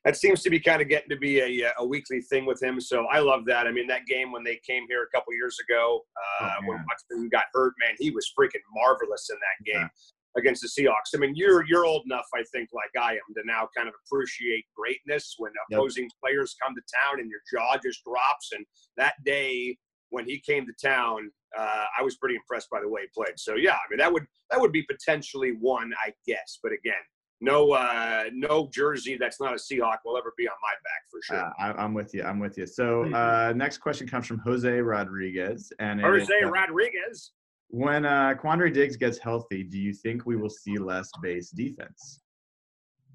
that 0.04 0.16
seems 0.16 0.44
to 0.44 0.52
be 0.52 0.60
kind 0.60 0.81
of 0.81 0.88
getting 0.88 1.10
to 1.10 1.18
be 1.18 1.40
a, 1.63 1.72
a 1.80 1.86
weekly 1.86 2.22
thing 2.22 2.46
with 2.46 2.62
him. 2.62 2.80
So 2.80 3.06
I 3.12 3.19
love 3.19 3.44
that. 3.46 3.66
I 3.66 3.72
mean, 3.72 3.88
that 3.88 4.06
game 4.06 4.31
when 4.31 4.44
they 4.44 4.60
came 4.66 4.86
here 4.88 5.04
a 5.04 5.10
couple 5.16 5.34
years 5.34 5.57
ago, 5.68 6.02
uh, 6.42 6.50
Oh, 6.62 6.68
when. 6.68 6.86
Watson 6.88 7.28
got 7.30 7.46
hurt, 7.54 7.74
man, 7.84 7.96
he 7.98 8.12
was 8.12 8.31
freaking 8.38 8.62
marvelous 8.74 9.30
in 9.31 9.38
that 9.38 9.66
game. 9.74 9.90
Against 10.38 10.62
the 10.62 10.68
Seahawks. 10.68 11.16
I 11.16 11.18
mean, 11.18 11.34
you're 11.36 11.66
you're 11.66 11.86
old 11.86 12.04
enough, 12.06 12.26
I 12.36 12.44
think, 12.54 12.70
like 12.74 13.02
I 13.02 13.14
am, 13.14 13.34
to 13.36 13.42
now 13.46 13.70
kind 13.76 13.88
of 13.88 13.94
appreciate 14.06 14.66
greatness 14.76 15.36
when 15.38 15.52
Yep. 15.70 15.80
opposing 15.80 16.10
players 16.22 16.56
come 16.62 16.76
to 16.76 16.82
town 17.04 17.22
and 17.22 17.30
your 17.30 17.40
jaw 17.52 17.78
just 17.82 18.04
drops. 18.04 18.52
And 18.54 18.66
that 18.98 19.14
day, 19.24 19.78
when 20.10 20.26
he 20.26 20.40
came 20.40 20.66
to 20.66 20.74
town, 20.86 21.32
uh, 21.58 21.86
I 21.98 22.04
was 22.04 22.18
pretty 22.18 22.36
impressed 22.36 22.70
by 22.70 22.82
the 22.82 22.90
way 22.90 23.02
he 23.04 23.08
played. 23.16 23.40
So 23.40 23.56
yeah, 23.56 23.76
I 23.76 23.90
mean 23.90 24.00
that 24.00 24.12
would 24.12 24.26
that 24.52 24.60
would 24.60 24.72
be 24.72 24.84
potentially 24.84 25.52
one, 25.60 25.94
I 26.06 26.12
guess. 26.28 26.60
But 26.62 26.74
again, 26.74 26.94
no 27.42 27.72
uh, 27.72 28.26
no 28.34 28.70
jersey 28.74 29.18
that's 29.18 29.40
not 29.40 29.54
a 29.54 29.58
Seahawk 29.58 30.00
will 30.06 30.18
ever 30.18 30.34
be 30.38 30.48
on 30.48 30.56
my 30.62 30.74
back 30.84 31.02
for 31.10 31.20
sure. 31.24 31.46
Uh, 31.46 31.52
I, 31.60 31.84
I'm 31.84 31.94
with 31.94 32.14
you. 32.14 32.24
I'm 32.24 32.40
with 32.40 32.58
you. 32.58 32.66
So, 32.66 33.06
uh, 33.14 33.54
next 33.56 33.80
question 33.80 34.08
comes 34.08 34.26
from 34.26 34.40
Jose 34.40 34.70
Rodriguez, 34.70 35.72
and 35.80 36.00
it 36.00 36.06
is, 36.06 36.28
Jose 36.28 36.44
uh, 36.44 36.50
Rodriguez. 36.50 37.31
When 37.75 38.06
uh, 38.06 38.33
Quandre 38.42 38.74
Diggs 38.74 38.95
gets 38.95 39.18
healthy, 39.18 39.62
do 39.62 39.77
you 39.77 39.94
think 39.94 40.25
we 40.25 40.38
will 40.38 40.50
see 40.50 40.77
less 40.77 41.10
base 41.22 41.50
defense? 41.50 42.22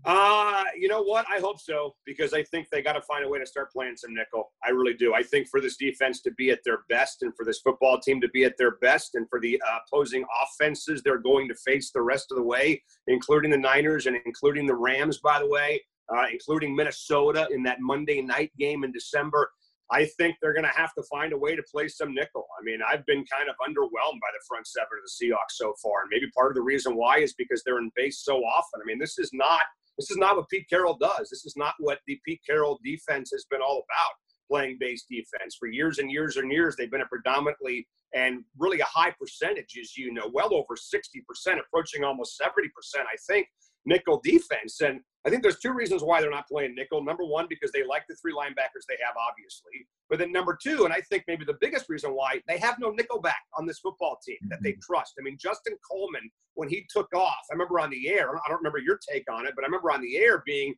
Uh, 0.04 0.64
you 0.78 0.86
know 0.86 1.00
what? 1.00 1.24
I 1.30 1.38
hope 1.38 1.58
so 1.58 1.94
because 2.04 2.34
I 2.34 2.42
think 2.42 2.68
they 2.68 2.82
got 2.82 2.92
to 2.92 3.00
find 3.00 3.24
a 3.24 3.28
way 3.28 3.38
to 3.38 3.46
start 3.46 3.72
playing 3.72 3.96
some 3.96 4.14
nickel. 4.14 4.52
I 4.62 4.68
really 4.68 4.92
do. 4.92 5.14
I 5.14 5.22
think 5.22 5.48
for 5.48 5.62
this 5.62 5.78
defense 5.78 6.20
to 6.22 6.30
be 6.32 6.50
at 6.50 6.58
their 6.62 6.80
best 6.90 7.22
and 7.22 7.34
for 7.34 7.46
this 7.46 7.60
football 7.60 7.98
team 8.00 8.20
to 8.20 8.28
be 8.28 8.44
at 8.44 8.58
their 8.58 8.76
best 8.82 9.14
and 9.14 9.26
for 9.30 9.40
the 9.40 9.58
uh, 9.66 9.78
opposing 9.86 10.26
offenses 10.42 11.00
they're 11.02 11.18
going 11.18 11.48
to 11.48 11.54
face 11.54 11.90
the 11.90 12.02
rest 12.02 12.26
of 12.30 12.36
the 12.36 12.42
way, 12.42 12.82
including 13.06 13.50
the 13.50 13.56
Niners 13.56 14.04
and 14.04 14.18
including 14.26 14.66
the 14.66 14.76
Rams, 14.76 15.20
by 15.20 15.38
the 15.38 15.48
way, 15.48 15.80
uh, 16.14 16.26
including 16.30 16.76
Minnesota 16.76 17.48
in 17.50 17.62
that 17.62 17.78
Monday 17.80 18.20
night 18.20 18.52
game 18.58 18.84
in 18.84 18.92
December. 18.92 19.50
I 19.92 20.04
think 20.19 20.37
they're 20.40 20.54
going 20.54 20.64
to 20.64 20.76
have 20.76 20.94
to 20.94 21.02
find 21.10 21.32
a 21.32 21.38
way 21.38 21.56
to 21.56 21.62
play 21.70 21.88
some 21.88 22.14
nickel. 22.14 22.46
I 22.58 22.64
mean, 22.64 22.78
I've 22.87 23.04
been 23.06 23.25
kind 23.26 23.48
of 23.48 23.56
underwhelmed 23.66 24.20
by 24.20 24.31
the 24.32 24.44
front 24.46 24.66
seven 24.66 24.88
of 24.98 25.04
the 25.04 25.26
Seahawks 25.26 25.56
so 25.56 25.75
far, 25.82 26.02
and 26.02 26.10
maybe 26.10 26.31
part 26.37 26.52
of 26.52 26.54
the 26.54 26.62
reason 26.62 26.96
why 26.96 27.19
is 27.19 27.34
because 27.34 27.62
they're 27.64 27.78
in 27.78 27.90
base 27.96 28.22
so 28.25 28.38
often. 28.38 28.81
I 28.82 28.87
mean, 28.87 28.98
this 28.98 29.19
is 29.19 29.31
not 29.32 29.62
this 29.98 30.10
is 30.10 30.16
not 30.16 30.37
what 30.37 30.48
Pete 30.48 30.69
Carroll 30.70 30.96
does. 30.96 31.28
This 31.28 31.44
is 31.44 31.54
not 31.56 31.75
what 31.78 31.98
the 32.06 32.19
Pete 32.25 32.40
Carroll 32.48 32.81
defense 32.82 33.31
has 33.32 33.44
been 33.50 33.60
all 33.60 33.84
about. 33.84 34.14
Playing 34.50 34.78
base 34.81 35.04
defense 35.08 35.56
for 35.58 35.69
years 35.69 35.98
and 35.98 36.10
years 36.10 36.37
and 36.37 36.50
years, 36.50 36.75
they've 36.75 36.90
been 36.90 37.02
a 37.02 37.06
predominantly 37.06 37.87
and 38.14 38.42
really 38.58 38.81
a 38.81 38.87
high 38.87 39.14
percentage, 39.20 39.78
as 39.81 39.96
you 39.96 40.12
know, 40.12 40.28
well 40.32 40.52
over 40.54 40.75
60%, 40.75 41.60
approaching 41.60 42.02
almost 42.02 42.40
70%, 42.40 42.66
I 43.00 43.16
think, 43.28 43.46
nickel 43.86 44.20
defense. 44.22 44.80
And 44.80 45.00
I 45.26 45.30
think 45.30 45.42
there's 45.42 45.58
two 45.58 45.72
reasons 45.72 46.02
why 46.02 46.20
they're 46.20 46.30
not 46.30 46.48
playing 46.48 46.74
nickel. 46.74 47.04
Number 47.04 47.24
one, 47.24 47.46
because 47.48 47.70
they 47.72 47.84
like 47.84 48.04
the 48.08 48.16
three 48.16 48.32
linebackers 48.32 48.84
they 48.88 48.96
have, 49.04 49.14
obviously. 49.28 49.86
But 50.08 50.18
then 50.18 50.32
number 50.32 50.58
two, 50.60 50.84
and 50.84 50.94
I 50.94 51.00
think 51.02 51.24
maybe 51.28 51.44
the 51.44 51.58
biggest 51.60 51.86
reason 51.88 52.12
why 52.12 52.40
they 52.48 52.58
have 52.58 52.78
no 52.78 52.90
nickel 52.90 53.20
back 53.20 53.42
on 53.58 53.66
this 53.66 53.80
football 53.80 54.18
team 54.26 54.38
that 54.48 54.62
they 54.62 54.72
mm-hmm. 54.72 54.92
trust. 54.92 55.14
I 55.18 55.22
mean, 55.22 55.36
Justin 55.38 55.74
Coleman, 55.90 56.30
when 56.54 56.68
he 56.68 56.86
took 56.90 57.08
off, 57.14 57.40
I 57.50 57.54
remember 57.54 57.80
on 57.80 57.90
the 57.90 58.08
air, 58.08 58.30
I 58.30 58.48
don't 58.48 58.58
remember 58.58 58.78
your 58.78 58.98
take 59.10 59.30
on 59.30 59.46
it, 59.46 59.52
but 59.54 59.64
I 59.64 59.66
remember 59.66 59.90
on 59.90 60.00
the 60.00 60.16
air 60.16 60.42
being, 60.46 60.74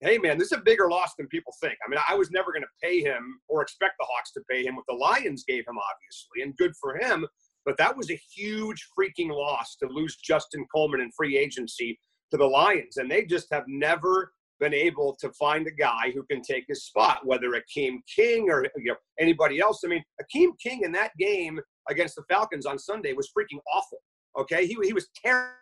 hey, 0.00 0.18
man, 0.18 0.36
this 0.36 0.52
is 0.52 0.58
a 0.58 0.62
bigger 0.62 0.90
loss 0.90 1.14
than 1.16 1.26
people 1.28 1.54
think. 1.60 1.76
I 1.86 1.88
mean, 1.88 2.00
I 2.08 2.14
was 2.14 2.30
never 2.30 2.52
going 2.52 2.62
to 2.62 2.86
pay 2.86 3.00
him 3.00 3.40
or 3.48 3.62
expect 3.62 3.94
the 3.98 4.06
Hawks 4.10 4.32
to 4.32 4.42
pay 4.50 4.62
him 4.62 4.76
what 4.76 4.84
the 4.88 4.94
Lions 4.94 5.44
gave 5.48 5.66
him, 5.66 5.78
obviously, 5.78 6.42
and 6.42 6.56
good 6.58 6.74
for 6.78 6.98
him. 6.98 7.26
But 7.64 7.78
that 7.78 7.96
was 7.96 8.10
a 8.10 8.20
huge 8.34 8.86
freaking 8.96 9.30
loss 9.30 9.76
to 9.82 9.88
lose 9.88 10.16
Justin 10.16 10.66
Coleman 10.72 11.00
in 11.00 11.10
free 11.16 11.36
agency 11.36 11.98
to 12.30 12.36
the 12.36 12.46
Lions. 12.46 12.96
And 12.96 13.10
they 13.10 13.24
just 13.24 13.48
have 13.52 13.64
never 13.66 14.32
been 14.58 14.74
able 14.74 15.16
to 15.20 15.30
find 15.32 15.66
a 15.66 15.70
guy 15.70 16.10
who 16.14 16.22
can 16.30 16.40
take 16.42 16.64
his 16.68 16.84
spot, 16.84 17.20
whether 17.24 17.50
Akeem 17.50 17.98
King 18.14 18.48
or 18.50 18.64
you 18.76 18.92
know, 18.92 18.96
anybody 19.20 19.60
else. 19.60 19.82
I 19.84 19.88
mean, 19.88 20.02
Akeem 20.22 20.50
King 20.62 20.82
in 20.82 20.92
that 20.92 21.12
game 21.18 21.60
against 21.90 22.16
the 22.16 22.24
Falcons 22.28 22.66
on 22.66 22.78
Sunday 22.78 23.12
was 23.12 23.30
freaking 23.36 23.60
awful. 23.74 23.98
Okay, 24.38 24.66
he, 24.66 24.76
he 24.82 24.92
was 24.92 25.08
terrible 25.14 25.52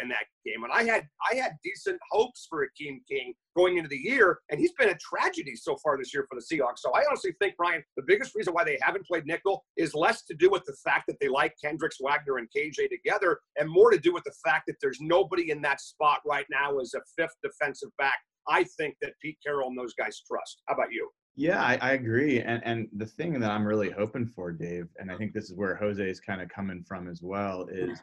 in 0.00 0.08
that 0.08 0.24
game, 0.44 0.64
and 0.64 0.72
I 0.72 0.84
had 0.84 1.06
I 1.30 1.36
had 1.36 1.52
decent 1.62 1.98
hopes 2.10 2.46
for 2.48 2.62
a 2.62 2.66
Akeem 2.66 2.98
King 3.08 3.34
going 3.56 3.76
into 3.76 3.88
the 3.88 3.96
year, 3.96 4.38
and 4.50 4.60
he's 4.60 4.72
been 4.72 4.90
a 4.90 4.96
tragedy 4.96 5.54
so 5.56 5.76
far 5.82 5.98
this 5.98 6.14
year 6.14 6.26
for 6.28 6.38
the 6.38 6.44
Seahawks. 6.44 6.78
So 6.78 6.92
I 6.92 7.04
honestly 7.08 7.34
think, 7.40 7.56
Brian, 7.56 7.82
the 7.96 8.04
biggest 8.06 8.34
reason 8.34 8.54
why 8.54 8.64
they 8.64 8.78
haven't 8.80 9.06
played 9.06 9.26
nickel 9.26 9.64
is 9.76 9.94
less 9.94 10.22
to 10.24 10.34
do 10.34 10.50
with 10.50 10.64
the 10.64 10.76
fact 10.84 11.06
that 11.08 11.16
they 11.20 11.28
like 11.28 11.54
Kendricks, 11.62 11.98
Wagner, 12.00 12.38
and 12.38 12.48
KJ 12.56 12.88
together, 12.90 13.40
and 13.58 13.70
more 13.70 13.90
to 13.90 13.98
do 13.98 14.12
with 14.12 14.24
the 14.24 14.34
fact 14.44 14.64
that 14.68 14.76
there's 14.80 14.98
nobody 15.00 15.50
in 15.50 15.60
that 15.62 15.80
spot 15.80 16.20
right 16.26 16.46
now 16.50 16.78
as 16.78 16.94
a 16.94 17.00
fifth 17.16 17.36
defensive 17.42 17.90
back. 17.98 18.18
I 18.48 18.64
think 18.78 18.96
that 19.02 19.12
Pete 19.20 19.38
Carroll 19.44 19.68
and 19.68 19.78
those 19.78 19.94
guys 19.94 20.22
trust. 20.26 20.62
How 20.66 20.74
about 20.74 20.92
you? 20.92 21.10
Yeah, 21.36 21.62
I, 21.62 21.78
I 21.80 21.92
agree. 21.92 22.40
And 22.40 22.60
and 22.64 22.88
the 22.96 23.06
thing 23.06 23.38
that 23.38 23.50
I'm 23.50 23.64
really 23.64 23.90
hoping 23.90 24.26
for, 24.26 24.50
Dave, 24.50 24.88
and 24.98 25.10
I 25.10 25.16
think 25.16 25.32
this 25.32 25.50
is 25.50 25.54
where 25.54 25.76
Jose 25.76 26.02
is 26.02 26.18
kind 26.18 26.40
of 26.42 26.48
coming 26.48 26.82
from 26.82 27.08
as 27.08 27.22
well, 27.22 27.66
is 27.70 28.02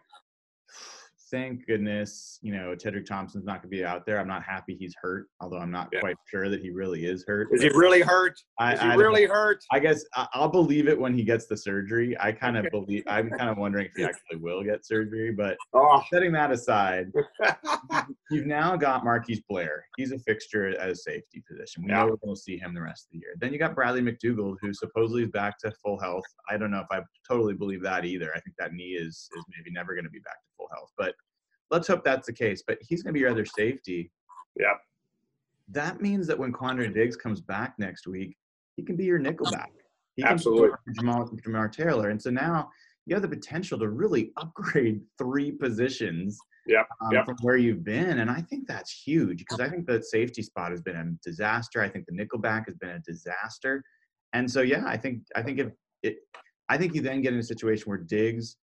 thank 1.31 1.66
goodness, 1.66 2.39
you 2.42 2.54
know, 2.54 2.75
Tedric 2.75 3.06
Thompson's 3.06 3.45
not 3.45 3.62
going 3.62 3.72
to 3.72 3.77
be 3.77 3.83
out 3.83 4.06
there. 4.06 4.19
I'm 4.19 4.27
not 4.27 4.44
happy 4.44 4.75
he's 4.80 4.94
hurt, 5.01 5.27
although 5.42 5.57
I'm 5.57 5.71
not 5.71 5.90
Yeah. 5.92 6.00
quite 6.00 6.18
sure 6.30 6.50
that 6.50 6.61
he 6.61 6.69
really 6.69 7.06
is 7.06 7.23
hurt. 7.28 7.47
Is 7.52 7.61
he 7.64 7.69
really 7.69 8.02
hurt? 8.02 8.40
I, 8.59 8.73
Is 8.73 8.81
he 8.81 8.88
I 8.88 8.95
really 8.95 9.26
hurt? 9.26 9.64
I 9.71 9.80
guess 9.80 10.04
I'll 10.16 10.50
believe 10.50 10.88
it 10.88 11.00
when 11.00 11.14
he 11.14 11.23
gets 11.23 11.47
the 11.47 11.57
surgery. 11.57 12.16
I 12.19 12.31
kind 12.31 12.57
of 12.57 12.68
believe. 12.71 13.04
I'm 13.07 13.30
kind 13.31 13.50
of 13.50 13.57
wondering 13.57 13.88
if 13.88 13.92
he 13.95 14.04
actually 14.06 14.38
will 14.38 14.64
get 14.64 14.85
surgery. 14.85 15.31
But 15.31 15.57
Oh, 15.73 16.02
setting 16.11 16.31
that 16.33 16.52
aside, 16.52 17.11
you've 18.31 18.45
now 18.45 18.76
got 18.76 19.04
Marquise 19.04 19.42
Blair. 19.50 19.85
He's 19.97 20.11
a 20.11 20.19
fixture 20.19 20.68
at 20.68 20.90
a 20.90 20.95
safety 20.95 21.44
position. 21.50 21.83
We 21.83 21.90
Yeah. 21.90 22.02
know 22.02 22.06
we're 22.11 22.18
going 22.18 22.35
to 22.35 22.42
see 22.42 22.57
him 22.57 22.73
the 22.73 22.81
rest 22.81 23.07
of 23.07 23.14
the 23.14 23.19
year. 23.19 23.35
Then 23.40 23.52
you 23.52 23.59
got 23.59 23.76
Bradley 23.76 24.02
McDougald, 24.02 24.57
who 24.61 24.73
supposedly 24.73 25.23
is 25.23 25.30
back 25.31 25.57
to 25.59 25.71
full 25.83 26.00
health. 26.00 26.23
I 26.50 26.57
don't 26.57 26.71
know 26.71 26.80
if 26.81 26.88
I 26.92 27.02
totally 27.28 27.54
believe 27.56 27.81
that 27.83 28.06
either. 28.06 28.31
I 28.35 28.40
think 28.42 28.56
that 28.59 28.73
knee 28.73 28.94
is 29.00 29.30
is 29.35 29.45
maybe 29.57 29.71
never 29.73 29.94
going 29.94 30.06
to 30.06 30.09
be 30.11 30.19
back 30.19 30.35
to 30.35 30.55
full 30.57 30.69
health. 30.74 30.92
But 30.97 31.16
let's 31.71 31.88
hope 31.88 32.04
that's 32.04 32.28
the 32.28 32.33
case. 32.33 32.64
But 32.66 32.78
he's 32.81 33.04
going 33.04 33.14
to 33.14 33.14
be 33.14 33.21
your 33.21 33.31
other 33.31 33.45
safety. 33.45 34.12
Yeah. 34.59 34.74
That 35.69 36.02
means 36.02 36.28
that 36.28 36.38
when 36.38 36.54
Quandre 36.54 36.94
Diggs 36.94 37.16
comes 37.16 37.42
back 37.42 37.74
next 37.80 38.07
week, 38.07 38.38
he 38.76 38.83
can 38.83 38.95
be 38.95 39.06
your 39.06 39.19
nickel 39.19 39.50
back. 39.52 39.71
He 40.16 40.24
Absolutely. 40.24 40.69
Jamal, 40.95 41.30
Jamar 41.45 41.71
Taylor. 41.71 42.09
And 42.09 42.21
so 42.21 42.30
now 42.30 42.69
you 43.06 43.16
have 43.16 43.21
the 43.21 43.28
potential 43.28 43.80
to 43.80 43.90
really 43.90 44.31
upgrade 44.38 45.02
three 45.18 45.52
positions 45.52 46.38
Yep, 46.68 46.88
um, 47.02 47.12
yep. 47.12 47.26
from 47.26 47.38
where 47.42 47.57
you've 47.57 47.83
been. 47.83 48.19
And 48.19 48.30
I 48.30 48.42
think 48.42 48.68
that's 48.68 48.92
huge 48.92 49.40
because 49.40 49.59
I 49.59 49.69
think 49.69 49.85
the 49.85 50.02
safety 50.02 50.42
spot 50.42 50.71
has 50.71 50.81
been 50.81 50.95
a 50.95 51.28
disaster. 51.28 51.81
I 51.81 51.90
think 51.90 52.06
the 52.07 52.14
nickelback 52.14 52.66
has 52.66 52.76
been 52.76 52.90
a 52.90 53.00
disaster. 53.00 53.83
And 54.33 54.50
so, 54.50 54.62
yeah, 54.62 54.83
I 54.85 54.97
think, 54.97 55.21
I 55.35 55.44
think 55.44 55.59
if 55.59 55.68
it, 56.02 56.18
I 56.68 56.78
think 56.78 56.95
you 56.95 57.02
then 57.02 57.21
get 57.21 57.33
in 57.33 57.40
a 57.40 57.44
situation 57.44 57.83
where 57.85 58.00
Diggs, 58.00 58.57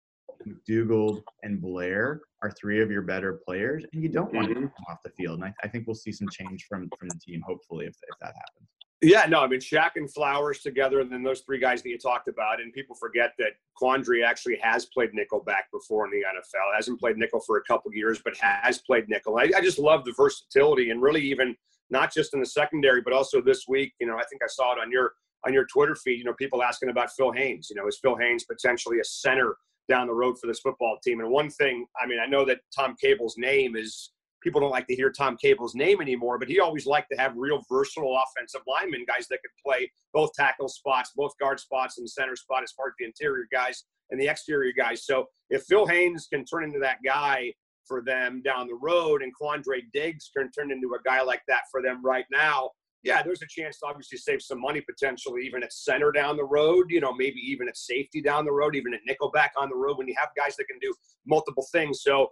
McDougald, 0.48 1.22
and 1.44 1.62
Blair 1.62 2.22
are 2.42 2.52
three 2.52 2.82
of 2.82 2.90
your 2.92 3.02
better 3.02 3.40
players, 3.46 3.84
and 3.94 4.02
you 4.02 4.10
don't 4.10 4.34
want 4.34 4.50
Mhm. 4.50 4.56
come 4.62 4.86
off 4.90 5.00
the 5.04 5.12
field. 5.12 5.40
And 5.42 5.46
I, 5.46 5.54
I 5.64 5.68
think 5.68 5.88
we'll 5.88 5.96
see 5.96 6.12
some 6.12 6.30
change 6.30 6.66
from 6.68 6.90
from 6.98 7.10
the 7.10 7.20
team, 7.20 7.42
hopefully, 7.46 7.86
if, 7.86 7.96
if 8.08 8.20
that 8.22 8.34
happens. 8.36 8.70
Yeah, 9.02 9.26
no, 9.28 9.40
I 9.40 9.48
mean 9.48 9.62
Shaq 9.62 9.92
and 9.96 10.12
Flowers 10.14 10.60
together, 10.60 11.00
and 11.00 11.10
then 11.10 11.24
those 11.24 11.42
three 11.42 11.60
guys 11.60 11.82
that 11.82 11.90
you 11.90 11.98
talked 11.98 12.28
about, 12.28 12.60
and 12.60 12.74
people 12.74 12.96
forget 12.98 13.34
that 13.40 13.54
Quandre 13.82 14.26
actually 14.26 14.58
has 14.62 14.88
played 14.88 15.14
nickel 15.14 15.40
back 15.42 15.72
before 15.72 16.04
in 16.06 16.12
the 16.12 16.18
NFL. 16.26 16.76
Hasn't 16.76 17.00
played 17.00 17.16
nickel 17.18 17.40
for 17.40 17.58
a 17.58 17.64
couple 17.64 17.94
years, 17.94 18.22
but 18.24 18.36
has 18.38 18.80
played 18.80 19.08
nickel. 19.08 19.38
I, 19.38 19.50
I 19.56 19.62
just 19.62 19.80
love 19.80 20.04
the 20.04 20.14
versatility, 20.18 20.90
and 20.90 21.02
really 21.02 21.22
even 21.22 21.56
not 21.90 22.14
just 22.14 22.34
in 22.34 22.40
the 22.42 22.46
secondary, 22.46 23.02
but 23.02 23.14
also 23.14 23.42
this 23.42 23.68
week. 23.70 23.94
You 24.02 24.08
know, 24.08 24.18
I 24.18 24.24
think 24.30 24.44
I 24.44 24.48
saw 24.48 24.74
it 24.74 24.80
on 24.80 24.92
your 24.92 25.14
on 25.46 25.54
your 25.54 25.66
Twitter 25.68 25.96
feed, 25.96 26.20
you 26.20 26.26
know, 26.26 26.34
people 26.34 26.62
asking 26.62 26.90
about 26.90 27.10
Phil 27.14 27.32
Haynes. 27.32 27.70
You 27.70 27.78
know, 27.78 27.88
is 27.88 27.98
Phil 28.02 28.18
Haynes 28.18 28.44
potentially 28.44 29.00
a 29.00 29.04
center 29.06 29.56
down 29.90 30.08
the 30.08 30.14
road 30.14 30.38
for 30.40 30.48
this 30.48 30.60
football 30.60 30.98
team? 31.04 31.20
And 31.20 31.30
one 31.30 31.50
thing, 31.50 31.86
I 32.02 32.08
mean, 32.08 32.20
I 32.20 32.26
know 32.26 32.46
that 32.46 32.60
Tom 32.74 32.96
Cable's 33.02 33.36
name 33.38 33.76
is 33.76 34.12
people 34.42 34.62
don't 34.62 34.72
like 34.72 34.88
to 34.88 34.96
hear 34.96 35.12
Tom 35.12 35.38
Cable's 35.38 35.76
name 35.76 36.02
anymore, 36.02 36.40
but 36.40 36.48
he 36.48 36.60
always 36.60 36.86
liked 36.86 37.10
to 37.12 37.18
have 37.18 37.34
real 37.36 37.62
versatile 37.70 38.18
offensive 38.18 38.62
linemen, 38.68 39.06
guys 39.06 39.28
that 39.30 39.40
could 39.42 39.52
play 39.66 39.92
both 40.14 40.32
tackle 40.34 40.70
spots, 40.70 41.12
both 41.16 41.38
guard 41.40 41.60
spots, 41.60 41.98
and 41.98 42.10
center 42.10 42.36
spot 42.36 42.64
as 42.64 42.72
far 42.72 42.88
as 42.88 42.94
the 42.98 43.06
interior 43.06 43.46
guys 43.52 43.84
and 44.10 44.20
the 44.20 44.28
exterior 44.28 44.72
guys. 44.78 45.06
So 45.06 45.26
if 45.50 45.64
Phil 45.64 45.86
Haynes 45.86 46.28
can 46.32 46.46
turn 46.46 46.64
into 46.64 46.80
that 46.80 47.00
guy 47.04 47.54
for 47.86 48.02
them 48.02 48.42
down 48.44 48.68
the 48.68 48.80
road 48.82 49.22
and 49.22 49.34
Quandre 49.36 49.82
Diggs 49.94 50.30
can 50.36 50.52
turn 50.52 50.72
into 50.72 50.94
a 50.94 51.04
guy 51.04 51.22
like 51.22 51.42
that 51.48 51.64
for 51.72 51.82
them 51.82 52.04
right 52.04 52.26
now, 52.32 52.70
yeah, 53.04 53.24
there's 53.24 53.42
a 53.42 53.48
chance 53.48 53.80
to 53.80 53.86
obviously 53.86 54.18
save 54.18 54.42
some 54.42 54.60
money 54.60 54.82
potentially, 54.82 55.46
even 55.46 55.64
at 55.64 55.72
center 55.72 56.12
down 56.12 56.36
the 56.36 56.44
road, 56.44 56.86
you 56.90 57.00
know, 57.00 57.14
maybe 57.14 57.40
even 57.46 57.68
at 57.70 57.78
safety 57.78 58.22
down 58.22 58.46
the 58.46 58.52
road, 58.52 58.76
even 58.76 58.94
at 58.94 59.00
nickelback 59.10 59.50
on 59.58 59.70
the 59.70 59.76
road 59.76 59.98
when 59.98 60.08
you 60.08 60.16
have 60.20 60.30
guys 60.36 60.56
that 60.58 60.66
can 60.66 60.80
do 60.80 60.94
multiple 61.26 61.66
things. 61.72 62.02
So 62.04 62.28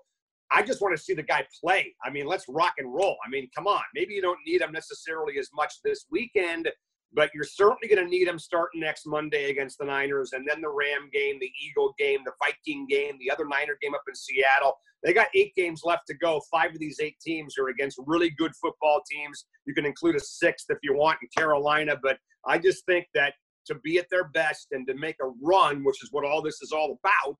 I 0.52 0.62
just 0.64 0.82
want 0.82 0.96
to 0.96 1.02
see 1.02 1.14
the 1.14 1.24
guy 1.24 1.46
play. 1.62 1.94
I 2.04 2.10
mean, 2.10 2.26
let's 2.26 2.46
rock 2.50 2.74
and 2.78 2.94
roll. 2.94 3.16
I 3.26 3.30
mean, 3.30 3.50
come 3.56 3.68
on. 3.68 3.82
Maybe 3.94 4.14
you 4.14 4.22
don't 4.22 4.40
need 4.46 4.62
him 4.62 4.72
necessarily 4.72 5.38
as 5.40 5.50
much 5.54 5.76
this 5.84 6.06
weekend, 6.12 6.70
but 7.14 7.30
you're 7.34 7.44
certainly 7.44 7.88
going 7.88 8.04
to 8.04 8.10
need 8.10 8.28
him 8.28 8.40
starting 8.40 8.82
next 8.82 9.06
Monday 9.06 9.50
against 9.50 9.78
the 9.78 9.86
Niners 9.86 10.34
and 10.34 10.48
then 10.48 10.62
the 10.62 10.70
Ram 10.70 11.10
game, 11.12 11.38
the 11.40 11.52
Eagle 11.66 11.94
game, 11.98 12.20
the 12.26 12.34
Viking 12.44 12.86
game, 12.90 13.18
the 13.20 13.32
other 13.32 13.46
Niner 13.46 13.78
game 13.82 13.96
up 13.96 14.04
in 14.08 14.16
Seattle. 14.16 14.74
They 15.04 15.14
got 15.14 15.28
eight 15.36 15.54
games 15.56 15.82
left 15.84 16.04
to 16.08 16.16
go. 16.16 16.42
Five 16.52 16.72
of 16.72 16.80
these 16.80 17.00
eight 17.02 17.18
teams 17.22 17.58
are 17.58 17.70
against 17.70 18.00
really 18.06 18.32
good 18.32 18.52
football 18.62 19.02
teams. 19.10 19.46
You 19.66 19.74
can 19.74 19.86
include 19.86 20.16
a 20.16 20.20
sixth 20.20 20.66
if 20.70 20.80
you 20.84 20.96
want 20.96 21.20
in 21.22 21.30
Carolina, 21.36 21.96
but 22.02 22.18
I 22.46 22.58
just 22.58 22.86
think 22.86 23.06
that 23.14 23.34
to 23.68 23.76
be 23.84 24.00
at 24.00 24.10
their 24.10 24.30
best 24.30 24.68
and 24.72 24.88
to 24.88 24.96
make 24.96 25.18
a 25.22 25.32
run, 25.42 25.84
which 25.84 26.04
is 26.04 26.10
what 26.12 26.26
all 26.26 26.42
this 26.42 26.62
is 26.62 26.72
all 26.72 26.98
about, 27.04 27.38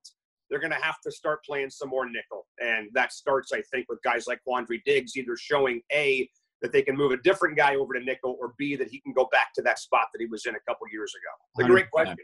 they're 0.48 0.60
going 0.60 0.72
to 0.72 0.82
have 0.82 1.00
to 1.04 1.10
start 1.10 1.44
playing 1.44 1.70
some 1.70 1.88
more 1.88 2.06
nickel. 2.06 2.46
And 2.58 2.88
that 2.94 3.12
starts, 3.12 3.52
I 3.52 3.62
think, 3.72 3.86
with 3.88 3.98
guys 4.02 4.26
like 4.26 4.40
Quandre 4.48 4.80
Diggs 4.84 5.16
either 5.16 5.36
showing 5.36 5.82
A, 5.92 6.28
that 6.62 6.72
they 6.72 6.82
can 6.82 6.96
move 6.96 7.12
a 7.12 7.16
different 7.18 7.56
guy 7.56 7.76
over 7.76 7.94
to 7.94 8.00
nickel, 8.00 8.36
or 8.40 8.54
B, 8.58 8.76
that 8.76 8.88
he 8.88 9.00
can 9.00 9.12
go 9.12 9.28
back 9.30 9.52
to 9.54 9.62
that 9.62 9.78
spot 9.78 10.06
that 10.12 10.20
he 10.20 10.26
was 10.26 10.46
in 10.46 10.54
a 10.54 10.60
couple 10.60 10.86
years 10.92 11.12
ago. 11.14 11.64
A 11.64 11.68
great 11.68 11.90
question. 11.90 12.16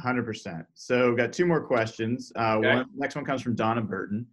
100%. 0.00 0.64
So, 0.74 1.14
got 1.14 1.32
two 1.32 1.44
more 1.44 1.60
questions. 1.60 2.32
Uh, 2.36 2.56
okay. 2.56 2.74
one, 2.76 2.86
next 2.96 3.14
one 3.14 3.24
comes 3.24 3.42
from 3.42 3.54
Donna 3.54 3.82
Burton. 3.82 4.26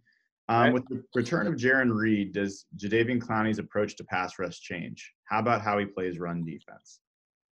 Um. 0.48 0.72
With 0.72 0.88
the 0.88 1.02
return 1.14 1.46
of 1.46 1.54
Jarran 1.54 1.94
Reed, 1.94 2.32
does 2.32 2.66
Jadeveon 2.76 3.20
Clowney's 3.20 3.58
approach 3.58 3.96
to 3.96 4.04
pass 4.04 4.38
rush 4.38 4.60
change? 4.60 5.12
How 5.24 5.38
about 5.38 5.62
how 5.62 5.78
he 5.78 5.84
plays 5.84 6.18
run 6.18 6.44
defense? 6.44 7.00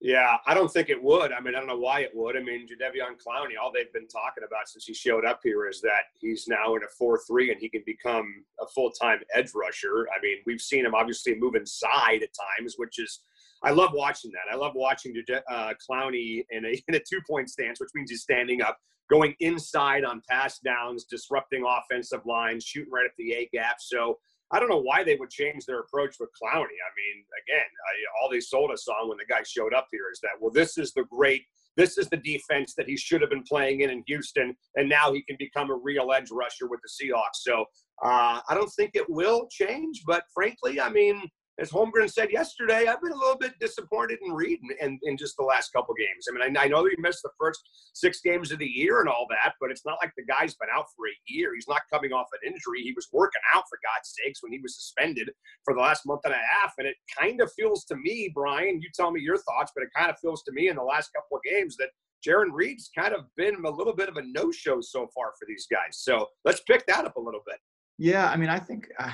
Yeah, 0.00 0.36
I 0.46 0.52
don't 0.52 0.70
think 0.70 0.90
it 0.90 1.02
would. 1.02 1.32
I 1.32 1.40
mean, 1.40 1.54
I 1.54 1.58
don't 1.58 1.68
know 1.68 1.78
why 1.78 2.00
it 2.00 2.10
would. 2.14 2.36
I 2.36 2.40
mean, 2.40 2.68
Jadeveon 2.68 3.16
Clowney, 3.16 3.54
all 3.60 3.72
they've 3.72 3.92
been 3.94 4.06
talking 4.06 4.44
about 4.46 4.68
since 4.68 4.84
he 4.84 4.92
showed 4.92 5.24
up 5.24 5.40
here 5.42 5.66
is 5.68 5.80
that 5.80 6.04
he's 6.20 6.46
now 6.46 6.74
in 6.74 6.82
a 6.82 7.02
4-3 7.02 7.52
and 7.52 7.60
he 7.60 7.70
can 7.70 7.82
become 7.86 8.44
a 8.60 8.66
full-time 8.66 9.20
edge 9.34 9.52
rusher. 9.54 10.06
I 10.14 10.20
mean, 10.22 10.38
we've 10.44 10.60
seen 10.60 10.84
him 10.84 10.94
obviously 10.94 11.34
move 11.34 11.54
inside 11.54 12.22
at 12.22 12.28
times, 12.58 12.74
which 12.76 12.98
is 12.98 13.20
I 13.62 13.70
love 13.70 13.92
watching 13.94 14.30
that. 14.32 14.52
I 14.52 14.56
love 14.56 14.72
watching 14.74 15.14
uh, 15.50 15.72
Clowney 15.90 16.44
in 16.50 16.66
a, 16.66 16.82
in 16.88 16.94
a 16.94 17.00
two-point 17.00 17.48
stance, 17.48 17.80
which 17.80 17.90
means 17.94 18.10
he's 18.10 18.22
standing 18.22 18.60
up, 18.60 18.78
going 19.10 19.34
inside 19.40 20.04
on 20.04 20.20
pass 20.28 20.58
downs, 20.58 21.04
disrupting 21.04 21.64
offensive 21.66 22.20
lines, 22.26 22.64
shooting 22.64 22.92
right 22.92 23.06
at 23.06 23.16
the 23.16 23.32
A 23.32 23.48
gap. 23.50 23.76
So 23.80 24.18
I 24.52 24.60
don't 24.60 24.68
know 24.68 24.80
why 24.80 25.02
they 25.02 25.16
would 25.16 25.30
change 25.30 25.64
their 25.64 25.80
approach 25.80 26.16
with 26.20 26.30
Clowney. 26.30 26.60
I 26.60 26.90
mean, 26.94 27.24
again, 27.44 27.66
I, 27.66 28.22
all 28.22 28.30
they 28.30 28.40
sold 28.40 28.70
us 28.70 28.86
on 28.88 29.08
when 29.08 29.18
the 29.18 29.24
guy 29.24 29.42
showed 29.44 29.74
up 29.74 29.88
here 29.90 30.08
is 30.12 30.20
that, 30.20 30.32
well, 30.40 30.52
this 30.52 30.78
is 30.78 30.92
the 30.92 31.04
great, 31.04 31.42
this 31.76 31.98
is 31.98 32.08
the 32.08 32.16
defense 32.18 32.74
that 32.76 32.88
he 32.88 32.96
should 32.96 33.20
have 33.20 33.30
been 33.30 33.42
playing 33.42 33.80
in 33.80 33.90
in 33.90 34.04
Houston, 34.06 34.56
and 34.76 34.88
now 34.88 35.12
he 35.12 35.22
can 35.22 35.36
become 35.38 35.70
a 35.70 35.76
real 35.76 36.12
edge 36.12 36.30
rusher 36.30 36.68
with 36.68 36.80
the 36.82 36.88
Seahawks. 36.88 37.42
So 37.42 37.64
uh, 38.04 38.40
I 38.48 38.54
don't 38.54 38.72
think 38.74 38.92
it 38.94 39.08
will 39.08 39.48
change, 39.50 40.02
but 40.06 40.22
frankly, 40.32 40.80
I 40.80 40.90
mean, 40.90 41.20
as 41.58 41.70
Holmgren 41.70 42.10
said 42.10 42.30
yesterday, 42.30 42.86
I've 42.86 43.00
been 43.00 43.12
a 43.12 43.16
little 43.16 43.38
bit 43.38 43.54
disappointed 43.58 44.18
in 44.24 44.32
Reed 44.32 44.60
in, 44.80 44.98
in 45.02 45.16
just 45.16 45.36
the 45.38 45.44
last 45.44 45.72
couple 45.72 45.94
games. 45.94 46.26
I 46.28 46.32
mean, 46.32 46.56
I, 46.56 46.64
I 46.64 46.68
know 46.68 46.84
he 46.84 46.94
missed 46.98 47.22
the 47.22 47.30
first 47.40 47.60
six 47.94 48.20
games 48.20 48.52
of 48.52 48.58
the 48.58 48.66
year 48.66 49.00
and 49.00 49.08
all 49.08 49.26
that, 49.30 49.54
but 49.60 49.70
it's 49.70 49.84
not 49.86 49.96
like 50.02 50.12
the 50.16 50.24
guy's 50.24 50.54
been 50.54 50.68
out 50.74 50.86
for 50.94 51.06
a 51.06 51.16
year. 51.28 51.54
He's 51.54 51.68
not 51.68 51.80
coming 51.90 52.12
off 52.12 52.26
an 52.32 52.52
injury. 52.52 52.82
He 52.82 52.92
was 52.92 53.08
working 53.12 53.40
out, 53.54 53.64
for 53.70 53.78
God's 53.82 54.14
sakes, 54.22 54.42
when 54.42 54.52
he 54.52 54.60
was 54.60 54.76
suspended 54.76 55.30
for 55.64 55.72
the 55.72 55.80
last 55.80 56.04
month 56.04 56.22
and 56.24 56.34
a 56.34 56.36
half. 56.36 56.74
And 56.78 56.86
it 56.86 56.96
kind 57.18 57.40
of 57.40 57.50
feels 57.52 57.84
to 57.86 57.96
me, 57.96 58.30
Brian, 58.34 58.80
you 58.80 58.88
tell 58.94 59.10
me 59.10 59.20
your 59.20 59.38
thoughts, 59.38 59.72
but 59.74 59.82
it 59.82 59.90
kind 59.96 60.10
of 60.10 60.18
feels 60.18 60.42
to 60.44 60.52
me 60.52 60.68
in 60.68 60.76
the 60.76 60.82
last 60.82 61.10
couple 61.14 61.38
of 61.38 61.42
games 61.42 61.76
that 61.78 61.88
Jarran 62.26 62.52
Reed's 62.52 62.90
kind 62.96 63.14
of 63.14 63.24
been 63.36 63.64
a 63.64 63.70
little 63.70 63.94
bit 63.94 64.08
of 64.08 64.16
a 64.16 64.22
no 64.22 64.50
show 64.50 64.80
so 64.80 65.08
far 65.14 65.32
for 65.38 65.46
these 65.48 65.66
guys. 65.70 65.92
So 65.92 66.26
let's 66.44 66.60
pick 66.60 66.86
that 66.86 67.06
up 67.06 67.16
a 67.16 67.20
little 67.20 67.42
bit. 67.46 67.56
Yeah, 67.98 68.28
I 68.28 68.36
mean, 68.36 68.50
I 68.50 68.58
think. 68.58 68.88
Uh 68.98 69.12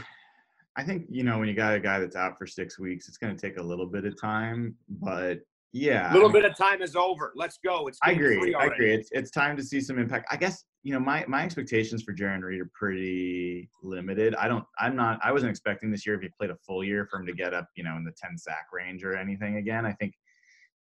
I 0.77 0.83
think 0.83 1.07
you 1.11 1.23
know 1.23 1.39
when 1.39 1.49
you 1.49 1.55
got 1.55 1.75
a 1.75 1.81
guy 1.81 1.99
that's 1.99 2.17
out 2.17 2.39
for 2.39 2.47
six 2.47 2.79
weeks, 2.79 3.09
it's 3.09 3.19
going 3.19 3.37
to 3.37 3.41
take 3.41 3.59
a 3.59 3.63
little 3.63 3.87
bit 3.87 4.05
of 4.05 4.19
time, 4.21 4.75
but 4.89 5.41
yeah, 5.75 6.13
a 6.13 6.15
little 6.15 6.29
I 6.29 6.33
mean, 6.33 6.43
bit 6.43 6.51
of 6.51 6.57
time 6.57 6.83
is 6.83 6.97
over. 6.97 7.33
Let's 7.35 7.59
go. 7.65 7.87
It's 7.87 7.99
I 8.03 8.13
agree. 8.13 8.55
I 8.55 8.67
agree. 8.67 8.93
It's 8.93 9.09
it's 9.13 9.31
time 9.31 9.57
to 9.57 9.63
see 9.63 9.81
some 9.81 9.99
impact. 9.99 10.27
I 10.31 10.37
guess 10.37 10.65
you 10.83 10.93
know 10.93 11.01
my 11.01 11.25
my 11.29 11.45
expectations 11.45 12.03
for 12.03 12.15
Jarran 12.15 12.43
Reed 12.43 12.61
are 12.61 12.71
pretty 12.75 13.71
limited. 13.83 14.35
I 14.35 14.49
don't. 14.49 14.65
I'm 14.79 14.95
not. 14.95 15.19
I 15.23 15.33
wasn't 15.33 15.51
expecting 15.51 15.91
this 15.91 16.07
year 16.07 16.15
if 16.15 16.23
he 16.23 16.29
played 16.39 16.51
a 16.51 16.57
full 16.67 16.85
year 16.85 17.07
for 17.11 17.21
him 17.21 17.27
to 17.27 17.33
get 17.33 17.55
up 17.55 17.69
you 17.75 17.85
know 17.85 17.97
in 17.97 18.05
the 18.05 18.13
ten 18.13 18.37
sack 18.37 18.67
range 18.73 19.03
or 19.03 19.17
anything 19.17 19.57
again. 19.57 19.87
I 19.87 19.93
think 19.93 20.15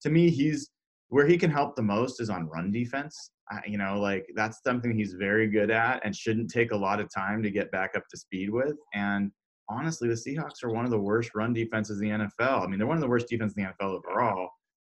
to 0.02 0.10
me 0.10 0.28
he's 0.28 0.70
where 1.08 1.26
he 1.26 1.38
can 1.38 1.50
help 1.50 1.74
the 1.76 1.82
most 1.82 2.20
is 2.20 2.30
on 2.30 2.48
run 2.48 2.70
defense. 2.70 3.30
Uh, 3.52 3.60
you 3.66 3.78
know, 3.78 3.98
like 3.98 4.26
that's 4.34 4.60
something 4.64 4.96
he's 4.96 5.14
very 5.14 5.46
good 5.46 5.70
at 5.70 6.00
and 6.04 6.14
shouldn't 6.14 6.50
take 6.50 6.72
a 6.72 6.76
lot 6.76 7.00
of 7.00 7.12
time 7.12 7.42
to 7.42 7.50
get 7.50 7.70
back 7.70 7.90
up 7.96 8.02
to 8.10 8.16
speed 8.16 8.50
with. 8.50 8.76
And 8.94 9.30
honestly, 9.68 10.08
the 10.08 10.14
Seahawks 10.14 10.62
are 10.64 10.70
one 10.70 10.84
of 10.84 10.90
the 10.90 10.98
worst 10.98 11.30
run 11.34 11.52
defenses 11.52 12.00
in 12.00 12.08
the 12.08 12.14
NFL. 12.14 12.62
I 12.62 12.66
mean, 12.66 12.78
they're 12.78 12.86
one 12.86 12.96
of 12.96 13.02
the 13.02 13.08
worst 13.08 13.28
defenses 13.28 13.56
in 13.56 13.64
the 13.64 13.70
NFL 13.70 13.98
overall. 13.98 14.50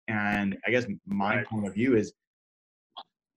And 0.08 0.56
I 0.66 0.70
guess 0.70 0.86
my 1.06 1.36
right. 1.36 1.46
point 1.46 1.66
of 1.66 1.74
view 1.74 1.96
is 1.96 2.12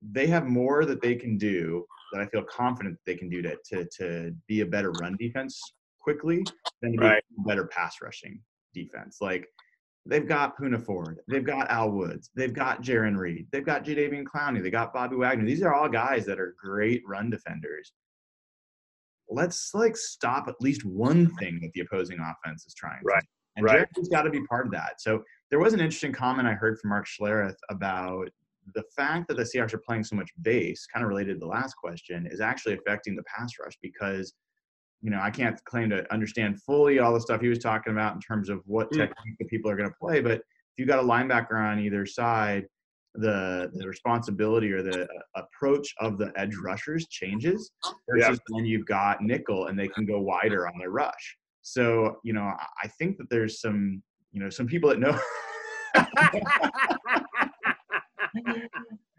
they 0.01 0.27
have 0.27 0.45
more 0.45 0.85
that 0.85 1.01
they 1.01 1.15
can 1.15 1.37
do 1.37 1.85
that 2.13 2.21
I 2.21 2.25
feel 2.27 2.43
confident 2.43 2.97
they 3.05 3.15
can 3.15 3.29
do 3.29 3.41
to 3.41 3.57
to 3.69 3.85
to 3.97 4.35
be 4.47 4.61
a 4.61 4.65
better 4.65 4.91
run 4.91 5.15
defense 5.17 5.59
quickly 5.99 6.43
than 6.81 6.93
to 6.93 6.99
right. 6.99 7.23
be 7.29 7.43
a 7.43 7.47
better 7.47 7.67
pass 7.67 7.97
rushing 8.01 8.39
defense. 8.73 9.17
Like 9.21 9.47
they've 10.05 10.27
got 10.27 10.57
Poona 10.57 10.81
Ford, 10.81 11.19
they've 11.27 11.43
got 11.43 11.69
Al 11.69 11.91
Woods, 11.91 12.29
they've 12.35 12.53
got 12.53 12.81
Jarran 12.81 13.17
Reed, 13.17 13.47
they've 13.51 13.65
got 13.65 13.83
Jadeveon 13.83 14.23
Clowney, 14.23 14.61
they 14.61 14.69
got 14.69 14.93
Bobby 14.93 15.15
Wagner. 15.15 15.45
These 15.45 15.63
are 15.63 15.73
all 15.73 15.89
guys 15.89 16.25
that 16.25 16.39
are 16.39 16.55
great 16.61 17.01
run 17.05 17.29
defenders 17.29 17.91
let's 19.29 19.73
like 19.73 19.97
stop 19.97 20.47
at 20.47 20.55
least 20.59 20.85
one 20.85 21.33
thing 21.35 21.59
that 21.61 21.71
the 21.73 21.81
opposing 21.81 22.19
offense 22.19 22.65
is 22.65 22.73
trying. 22.73 23.01
Right. 23.03 23.21
To. 23.21 23.27
And 23.57 23.65
right. 23.65 23.87
has 23.95 24.07
got 24.07 24.23
to 24.23 24.29
be 24.29 24.43
part 24.45 24.67
of 24.67 24.71
that. 24.73 25.01
So 25.01 25.23
there 25.49 25.59
was 25.59 25.73
an 25.73 25.79
interesting 25.79 26.13
comment 26.13 26.47
I 26.47 26.53
heard 26.53 26.77
from 26.79 26.91
Mark 26.91 27.07
Schlereth 27.07 27.55
about 27.69 28.29
the 28.75 28.83
fact 28.95 29.27
that 29.27 29.37
the 29.37 29.43
Seahawks 29.43 29.73
are 29.73 29.79
playing 29.79 30.03
so 30.03 30.15
much 30.15 30.29
base, 30.41 30.85
kind 30.93 31.03
of 31.03 31.09
related 31.09 31.35
to 31.35 31.39
the 31.39 31.47
last 31.47 31.75
question, 31.75 32.27
is 32.29 32.41
actually 32.41 32.75
affecting 32.75 33.15
the 33.15 33.23
pass 33.23 33.53
rush 33.59 33.77
because, 33.81 34.33
you 35.01 35.09
know, 35.09 35.19
I 35.19 35.31
can't 35.31 35.63
claim 35.65 35.89
to 35.89 36.11
understand 36.13 36.61
fully 36.61 36.99
all 36.99 37.13
the 37.13 37.21
stuff 37.21 37.41
he 37.41 37.47
was 37.47 37.59
talking 37.59 37.93
about 37.93 38.13
in 38.13 38.21
terms 38.21 38.49
of 38.49 38.61
what 38.65 38.91
mm. 38.91 38.97
technique 38.97 39.37
the 39.39 39.45
people 39.45 39.71
are 39.71 39.75
going 39.75 39.89
to 39.89 39.95
play. 39.99 40.21
But 40.21 40.33
if 40.33 40.77
you 40.77 40.85
got 40.85 40.99
a 40.99 41.07
linebacker 41.07 41.55
on 41.55 41.79
either 41.79 42.05
side, 42.05 42.67
the 43.17 43.69
the 43.73 43.87
responsibility 43.87 44.71
or 44.71 44.81
the 44.81 45.03
uh, 45.03 45.07
approach 45.35 45.93
of 45.99 46.17
the 46.17 46.31
edge 46.35 46.55
rushers 46.63 47.07
changes 47.07 47.71
versus 48.09 48.39
yeah. 48.49 48.55
when 48.55 48.65
you've 48.65 48.85
got 48.85 49.21
nickel 49.21 49.67
and 49.67 49.77
they 49.77 49.87
can 49.87 50.05
go 50.05 50.19
wider 50.19 50.67
on 50.67 50.73
their 50.79 50.91
rush. 50.91 51.37
So 51.61 52.17
you 52.23 52.33
know, 52.33 52.53
I 52.83 52.87
think 52.99 53.17
that 53.17 53.29
there's 53.29 53.59
some 53.59 54.01
you 54.31 54.41
know 54.41 54.49
some 54.49 54.67
people 54.67 54.89
that 54.89 54.99
know. 54.99 55.19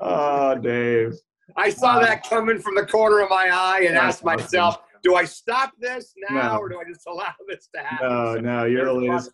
oh, 0.01 0.59
Dave. 0.63 1.15
I 1.57 1.71
saw 1.71 1.97
uh, 1.97 2.01
that 2.01 2.29
coming 2.29 2.59
from 2.61 2.75
the 2.75 2.87
corner 2.87 3.21
of 3.21 3.31
my 3.31 3.49
eye 3.51 3.87
and 3.89 3.97
asked 3.97 4.23
myself, 4.23 4.79
do 5.03 5.15
I 5.15 5.25
stop 5.25 5.73
this 5.79 6.13
now 6.31 6.55
no. 6.55 6.59
or 6.59 6.69
do 6.69 6.79
I 6.79 6.85
just 6.89 7.07
allow 7.07 7.33
this 7.49 7.69
to 7.75 7.81
happen? 7.81 8.09
No, 8.09 8.35
no, 8.37 8.65
you're 8.65 8.85
the 8.85 8.93
latest 8.93 9.33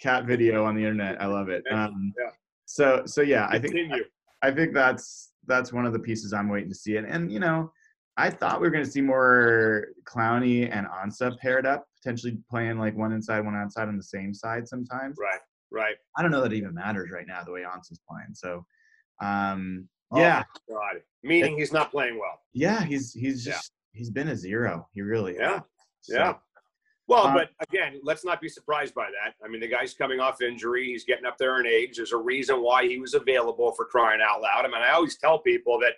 cat 0.00 0.24
video 0.24 0.64
on 0.64 0.74
the 0.74 0.82
internet. 0.82 1.20
I 1.20 1.26
love 1.26 1.48
it. 1.48 1.64
Um, 1.70 2.12
yeah. 2.18 2.30
So 2.66 3.02
so 3.06 3.22
yeah, 3.22 3.46
I 3.48 3.58
think 3.58 3.74
I, 3.92 4.48
I 4.48 4.50
think 4.50 4.74
that's 4.74 5.32
that's 5.46 5.72
one 5.72 5.86
of 5.86 5.92
the 5.92 5.98
pieces 5.98 6.32
I'm 6.32 6.48
waiting 6.48 6.68
to 6.68 6.74
see. 6.74 6.96
And 6.96 7.06
and 7.06 7.32
you 7.32 7.40
know, 7.40 7.72
I 8.16 8.28
thought 8.28 8.60
we 8.60 8.66
were 8.66 8.72
going 8.72 8.84
to 8.84 8.90
see 8.90 9.00
more 9.00 9.86
Clowney 10.04 10.70
and 10.70 10.86
Ansah 10.86 11.38
paired 11.38 11.64
up, 11.64 11.86
potentially 12.02 12.38
playing 12.50 12.78
like 12.78 12.96
one 12.96 13.12
inside, 13.12 13.44
one 13.44 13.56
outside 13.56 13.88
on 13.88 13.96
the 13.96 14.02
same 14.02 14.34
side 14.34 14.66
sometimes. 14.68 15.16
Right, 15.18 15.40
right. 15.70 15.96
I 16.16 16.22
don't 16.22 16.30
know 16.30 16.42
that 16.42 16.52
it 16.52 16.56
even 16.56 16.74
matters 16.74 17.10
right 17.12 17.26
now 17.26 17.42
the 17.44 17.52
way 17.52 17.62
Ansah's 17.62 18.00
playing. 18.08 18.34
So, 18.34 18.64
um, 19.22 19.88
oh 20.10 20.18
yeah. 20.18 20.42
God. 20.68 21.02
Meaning 21.22 21.54
it, 21.54 21.60
he's 21.60 21.72
not 21.72 21.90
playing 21.90 22.18
well. 22.18 22.40
Yeah, 22.52 22.82
he's 22.82 23.12
he's 23.12 23.44
just 23.44 23.72
yeah. 23.94 23.98
he's 23.98 24.10
been 24.10 24.28
a 24.28 24.36
zero. 24.36 24.88
He 24.92 25.02
really 25.02 25.36
yeah. 25.36 25.60
So, 26.00 26.14
yeah. 26.14 26.34
Well, 27.08 27.28
um, 27.28 27.34
but 27.34 27.50
again, 27.60 28.00
let's 28.02 28.24
not 28.24 28.40
be 28.40 28.48
surprised 28.48 28.94
by 28.94 29.06
that. 29.06 29.34
I 29.44 29.48
mean, 29.48 29.60
the 29.60 29.68
guy's 29.68 29.94
coming 29.94 30.18
off 30.18 30.42
injury. 30.42 30.86
He's 30.86 31.04
getting 31.04 31.24
up 31.24 31.38
there 31.38 31.60
in 31.60 31.66
age. 31.66 31.96
There's 31.96 32.12
a 32.12 32.16
reason 32.16 32.62
why 32.62 32.88
he 32.88 32.98
was 32.98 33.14
available 33.14 33.72
for 33.72 33.84
crying 33.84 34.20
out 34.20 34.42
loud. 34.42 34.64
I 34.64 34.68
mean, 34.68 34.82
I 34.82 34.92
always 34.92 35.16
tell 35.16 35.38
people 35.38 35.78
that, 35.80 35.92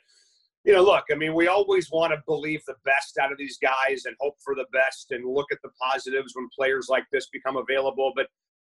you 0.64 0.74
know, 0.74 0.82
look, 0.82 1.04
I 1.10 1.14
mean, 1.14 1.34
we 1.34 1.48
always 1.48 1.90
want 1.90 2.12
to 2.12 2.22
believe 2.26 2.62
the 2.66 2.74
best 2.84 3.16
out 3.18 3.32
of 3.32 3.38
these 3.38 3.58
guys 3.58 4.04
and 4.04 4.16
hope 4.20 4.34
for 4.44 4.54
the 4.54 4.66
best 4.72 5.12
and 5.12 5.24
look 5.24 5.46
at 5.50 5.58
the 5.62 5.70
positives 5.80 6.34
when 6.34 6.48
players 6.54 6.88
like 6.90 7.04
this 7.10 7.28
become 7.28 7.56
available. 7.56 8.12
But 8.14 8.26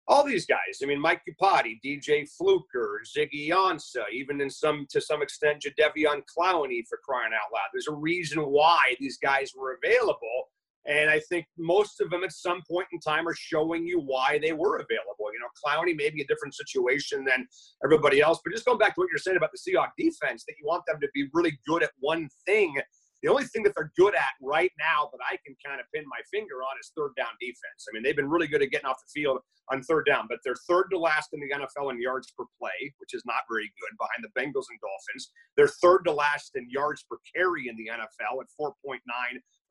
all 0.09 0.25
these 0.25 0.47
guys, 0.47 0.81
I 0.83 0.87
mean, 0.87 1.01
Mike 1.01 1.21
Iupati, 1.29 1.79
DJ 1.85 2.27
Fluker, 2.27 3.03
Ziggy 3.07 3.51
Ansah, 3.51 4.05
even 4.13 4.41
in 4.41 4.49
some 4.49 4.87
to 4.91 5.01
some 5.01 5.21
extent 5.21 5.63
Jadeveon 5.63 6.23
Clowney 6.25 6.85
for 6.89 6.99
crying 7.05 7.33
out 7.35 7.53
loud. 7.53 7.69
There's 7.75 7.87
a 7.87 7.95
reason 7.95 8.41
why 8.41 8.97
these 8.99 9.19
guys 9.19 9.53
were 9.55 9.79
available 9.83 10.49
and 10.87 11.11
I 11.11 11.21
think 11.29 11.47
most 11.59 12.01
of 12.01 12.11
them 12.11 12.25
at 12.25 12.33
some 12.33 12.63
point 12.71 12.87
in 12.93 13.01
time 13.01 13.29
are 13.29 13.35
showing 13.35 13.87
you 13.87 14.01
why 14.01 14.39
they 14.41 14.53
were 14.53 14.77
available. 14.77 15.29
You 15.33 15.41
know, 15.41 15.49
Clowney 15.65 15.97
may 15.97 16.11
be 16.11 16.23
a 16.23 16.27
different 16.27 16.55
situation 16.55 17.25
than 17.25 17.47
everybody 17.85 18.21
else, 18.21 18.41
but 18.45 18.53
just 18.53 18.65
going 18.65 18.79
back 18.79 18.95
to 18.95 19.01
what 19.01 19.09
you're 19.13 19.19
saying 19.19 19.37
about 19.37 19.51
the 19.53 19.59
Seahawks 19.59 19.93
defense, 19.99 20.45
that 20.47 20.55
you 20.59 20.67
want 20.67 20.85
them 20.87 20.99
to 21.01 21.09
be 21.13 21.29
really 21.35 21.59
good 21.67 21.83
at 21.83 21.91
one 22.01 22.29
thing. 22.47 22.75
The 23.23 23.29
only 23.29 23.45
thing 23.45 23.63
that 23.65 23.75
they're 23.77 23.93
good 23.99 24.15
at 24.15 24.33
right 24.41 24.73
now 24.79 25.11
that 25.13 25.21
I 25.31 25.37
can 25.45 25.55
kind 25.65 25.79
of 25.79 25.87
pin 25.95 26.05
my 26.09 26.21
finger 26.33 26.65
on 26.65 26.81
is 26.81 26.91
third 26.97 27.13
down 27.19 27.37
defense. 27.39 27.85
I 27.85 27.93
mean, 27.93 28.03
they've 28.03 28.17
been 28.17 28.31
really 28.31 28.47
good 28.47 28.63
at 28.63 28.71
getting 28.71 28.87
off 28.87 28.97
the 28.97 29.13
field 29.13 29.41
on 29.71 29.83
third 29.83 30.07
down, 30.07 30.25
but 30.29 30.39
they're 30.43 30.57
third 30.67 30.89
to 30.93 30.99
last 30.99 31.29
in 31.35 31.41
the 31.41 31.53
NFL 31.53 31.93
in 31.93 32.01
yards 32.01 32.33
per 32.33 32.45
play, 32.59 32.95
which 32.97 33.13
is 33.13 33.23
not 33.27 33.45
very 33.51 33.71
good 33.77 33.93
behind 34.01 34.25
the 34.25 34.33
Bengals 34.33 34.73
and 34.73 34.81
Dolphins. 34.81 35.31
They're 35.57 35.69
third 35.69 36.05
to 36.07 36.13
last 36.13 36.53
in 36.57 36.67
yards 36.71 37.05
per 37.05 37.19
carry 37.37 37.69
in 37.69 37.77
the 37.77 37.93
NFL 37.93 38.41
at 38.41 38.49
4.9 38.59 38.73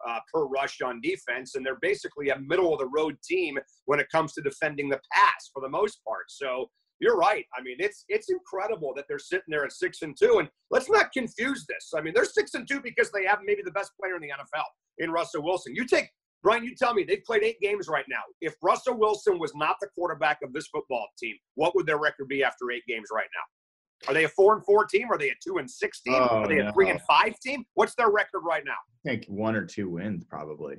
uh, 0.07 0.19
per 0.33 0.45
rush 0.45 0.81
on 0.81 1.01
defense, 1.01 1.55
and 1.55 1.65
they're 1.65 1.79
basically 1.81 2.29
a 2.29 2.39
middle 2.39 2.73
of 2.73 2.79
the 2.79 2.87
road 2.87 3.15
team 3.23 3.57
when 3.85 3.99
it 3.99 4.07
comes 4.11 4.33
to 4.33 4.41
defending 4.41 4.89
the 4.89 4.99
pass 5.11 5.49
for 5.53 5.61
the 5.61 5.69
most 5.69 6.01
part. 6.05 6.25
So 6.29 6.69
you're 6.99 7.17
right. 7.17 7.45
I 7.57 7.61
mean, 7.61 7.77
it's 7.79 8.05
it's 8.09 8.29
incredible 8.29 8.93
that 8.95 9.05
they're 9.07 9.19
sitting 9.19 9.45
there 9.47 9.65
at 9.65 9.71
six 9.71 10.01
and 10.01 10.15
two. 10.17 10.39
And 10.39 10.49
let's 10.69 10.89
not 10.89 11.11
confuse 11.11 11.65
this. 11.67 11.91
I 11.95 12.01
mean, 12.01 12.13
they're 12.13 12.25
six 12.25 12.53
and 12.53 12.67
two 12.67 12.81
because 12.81 13.11
they 13.11 13.25
have 13.25 13.39
maybe 13.45 13.61
the 13.63 13.71
best 13.71 13.91
player 13.99 14.15
in 14.15 14.21
the 14.21 14.29
NFL 14.29 14.65
in 14.97 15.11
Russell 15.11 15.43
Wilson. 15.43 15.75
You 15.75 15.85
take 15.85 16.09
Brian, 16.41 16.63
you 16.63 16.73
tell 16.75 16.93
me 16.93 17.03
they've 17.03 17.23
played 17.25 17.43
eight 17.43 17.59
games 17.59 17.87
right 17.87 18.05
now. 18.09 18.21
If 18.41 18.55
Russell 18.63 18.97
Wilson 18.97 19.39
was 19.39 19.53
not 19.55 19.75
the 19.81 19.87
quarterback 19.87 20.39
of 20.41 20.53
this 20.53 20.67
football 20.67 21.07
team, 21.21 21.35
what 21.55 21.75
would 21.75 21.85
their 21.85 21.99
record 21.99 22.29
be 22.29 22.43
after 22.43 22.71
eight 22.71 22.83
games 22.87 23.09
right 23.13 23.27
now? 23.35 23.43
Are 24.07 24.13
they 24.13 24.23
a 24.23 24.29
four 24.29 24.55
and 24.55 24.63
four 24.65 24.85
team? 24.85 25.11
Are 25.11 25.17
they 25.17 25.29
a 25.29 25.35
two 25.43 25.57
and 25.57 25.69
six 25.69 26.01
team? 26.01 26.15
Oh, 26.15 26.41
Are 26.41 26.47
they 26.47 26.57
no. 26.57 26.69
a 26.69 26.73
three 26.73 26.89
and 26.89 27.01
five 27.01 27.39
team? 27.39 27.65
What's 27.73 27.95
their 27.95 28.09
record 28.09 28.41
right 28.45 28.63
now? 28.65 28.71
I 29.05 29.09
think 29.09 29.25
one 29.27 29.55
or 29.55 29.65
two 29.65 29.89
wins 29.89 30.23
probably. 30.23 30.77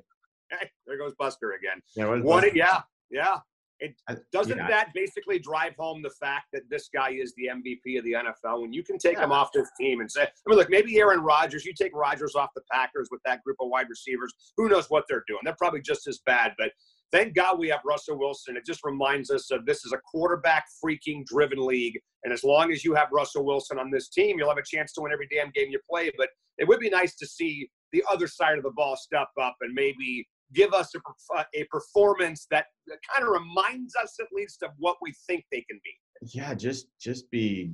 Hey, 0.50 0.70
there 0.86 0.98
goes 0.98 1.14
Buster 1.18 1.52
again. 1.52 1.80
Yeah, 1.96 2.06
one, 2.06 2.22
Buster? 2.22 2.50
yeah, 2.54 2.80
yeah. 3.10 3.38
It 3.80 3.94
doesn't 4.30 4.58
yeah. 4.58 4.68
that 4.68 4.90
basically 4.94 5.38
drive 5.38 5.74
home 5.78 6.02
the 6.02 6.10
fact 6.10 6.48
that 6.52 6.68
this 6.68 6.90
guy 6.92 7.12
is 7.12 7.32
the 7.36 7.46
MVP 7.46 7.98
of 7.98 8.04
the 8.04 8.12
NFL 8.12 8.60
when 8.60 8.74
you 8.74 8.82
can 8.82 8.98
take 8.98 9.16
yeah. 9.16 9.24
him 9.24 9.32
off 9.32 9.50
this 9.54 9.70
team 9.80 10.00
and 10.00 10.10
say, 10.10 10.22
I 10.22 10.26
mean, 10.46 10.58
look, 10.58 10.68
maybe 10.68 10.98
Aaron 10.98 11.20
Rodgers, 11.20 11.64
you 11.64 11.72
take 11.72 11.94
Rodgers 11.94 12.34
off 12.34 12.50
the 12.54 12.60
Packers 12.70 13.08
with 13.10 13.22
that 13.24 13.42
group 13.42 13.56
of 13.58 13.68
wide 13.70 13.88
receivers. 13.88 14.34
Who 14.58 14.68
knows 14.68 14.90
what 14.90 15.04
they're 15.08 15.24
doing? 15.26 15.40
They're 15.44 15.56
probably 15.56 15.80
just 15.80 16.06
as 16.08 16.20
bad, 16.26 16.52
but 16.58 16.72
thank 17.12 17.34
God 17.34 17.58
we 17.58 17.68
have 17.68 17.80
Russell 17.84 18.18
Wilson. 18.18 18.56
It 18.56 18.64
just 18.64 18.80
reminds 18.84 19.30
us 19.30 19.50
of 19.50 19.66
this 19.66 19.84
is 19.84 19.92
a 19.92 19.98
quarterback 19.98 20.66
freaking 20.84 21.24
driven 21.26 21.64
league. 21.64 21.98
And 22.24 22.32
as 22.32 22.44
long 22.44 22.72
as 22.72 22.84
you 22.84 22.94
have 22.94 23.08
Russell 23.12 23.44
Wilson 23.44 23.78
on 23.78 23.90
this 23.90 24.08
team, 24.08 24.38
you'll 24.38 24.48
have 24.48 24.58
a 24.58 24.62
chance 24.62 24.92
to 24.94 25.00
win 25.00 25.12
every 25.12 25.28
damn 25.30 25.50
game 25.50 25.68
you 25.70 25.80
play. 25.88 26.10
But 26.16 26.28
it 26.58 26.68
would 26.68 26.80
be 26.80 26.90
nice 26.90 27.16
to 27.16 27.26
see 27.26 27.70
the 27.92 28.04
other 28.10 28.26
side 28.26 28.58
of 28.58 28.64
the 28.64 28.70
ball 28.70 28.96
step 28.96 29.28
up 29.40 29.56
and 29.60 29.74
maybe 29.74 30.26
give 30.52 30.72
us 30.72 30.92
a, 30.94 31.36
uh, 31.36 31.44
a 31.54 31.64
performance 31.64 32.46
that 32.50 32.66
kind 33.12 33.26
of 33.26 33.32
reminds 33.32 33.94
us 33.96 34.16
at 34.20 34.26
least 34.32 34.62
of 34.62 34.70
what 34.78 34.96
we 35.00 35.12
think 35.26 35.44
they 35.50 35.64
can 35.68 35.80
be. 35.82 35.90
Yeah, 36.34 36.54
just 36.54 36.88
just 37.00 37.30
be, 37.30 37.72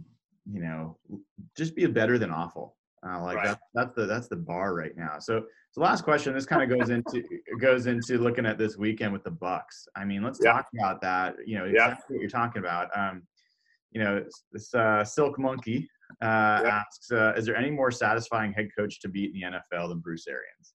you 0.51 0.61
know, 0.61 0.99
just 1.57 1.75
be 1.75 1.87
better 1.87 2.19
than 2.19 2.31
awful. 2.31 2.76
Uh, 3.07 3.23
like 3.23 3.37
right. 3.37 3.47
that, 3.47 3.59
that's 3.75 3.95
the 3.95 4.07
that's 4.07 4.29
the 4.29 4.37
bar 4.37 4.75
right 4.75 4.97
now. 4.97 5.19
So, 5.19 5.45
so 5.73 5.81
last 5.81 6.03
question. 6.03 6.35
This 6.35 6.47
kind 6.47 6.63
of 6.63 6.79
goes 6.79 6.91
into 6.91 7.23
goes 7.61 7.87
into 7.87 8.19
looking 8.19 8.47
at 8.47 8.59
this 8.59 8.77
weekend 8.77 9.13
with 9.13 9.25
the 9.25 9.31
Bucks. 9.31 9.87
I 9.97 10.05
mean, 10.05 10.23
let's 10.23 10.41
yeah. 10.43 10.53
talk 10.53 10.67
about 10.79 11.01
that. 11.03 11.37
You 11.47 11.59
know, 11.59 11.65
exactly 11.65 12.05
yeah. 12.09 12.15
what 12.15 12.21
you're 12.21 12.31
talking 12.31 12.61
about. 12.61 12.89
Um, 12.97 13.23
you 13.93 14.03
know, 14.03 14.25
this 14.53 14.75
uh, 14.75 15.05
Silk 15.05 15.39
Monkey 15.39 15.89
uh, 16.23 16.63
yeah. 16.65 16.83
asks, 16.83 17.11
uh, 17.13 17.35
"Is 17.37 17.47
there 17.47 17.57
any 17.57 17.71
more 17.71 17.91
satisfying 17.91 18.53
head 18.53 18.69
coach 18.77 19.01
to 19.01 19.09
beat 19.09 19.35
in 19.35 19.41
the 19.41 19.59
NFL 19.59 19.89
than 19.89 19.99
Bruce 19.99 20.27
Arians?" 20.27 20.75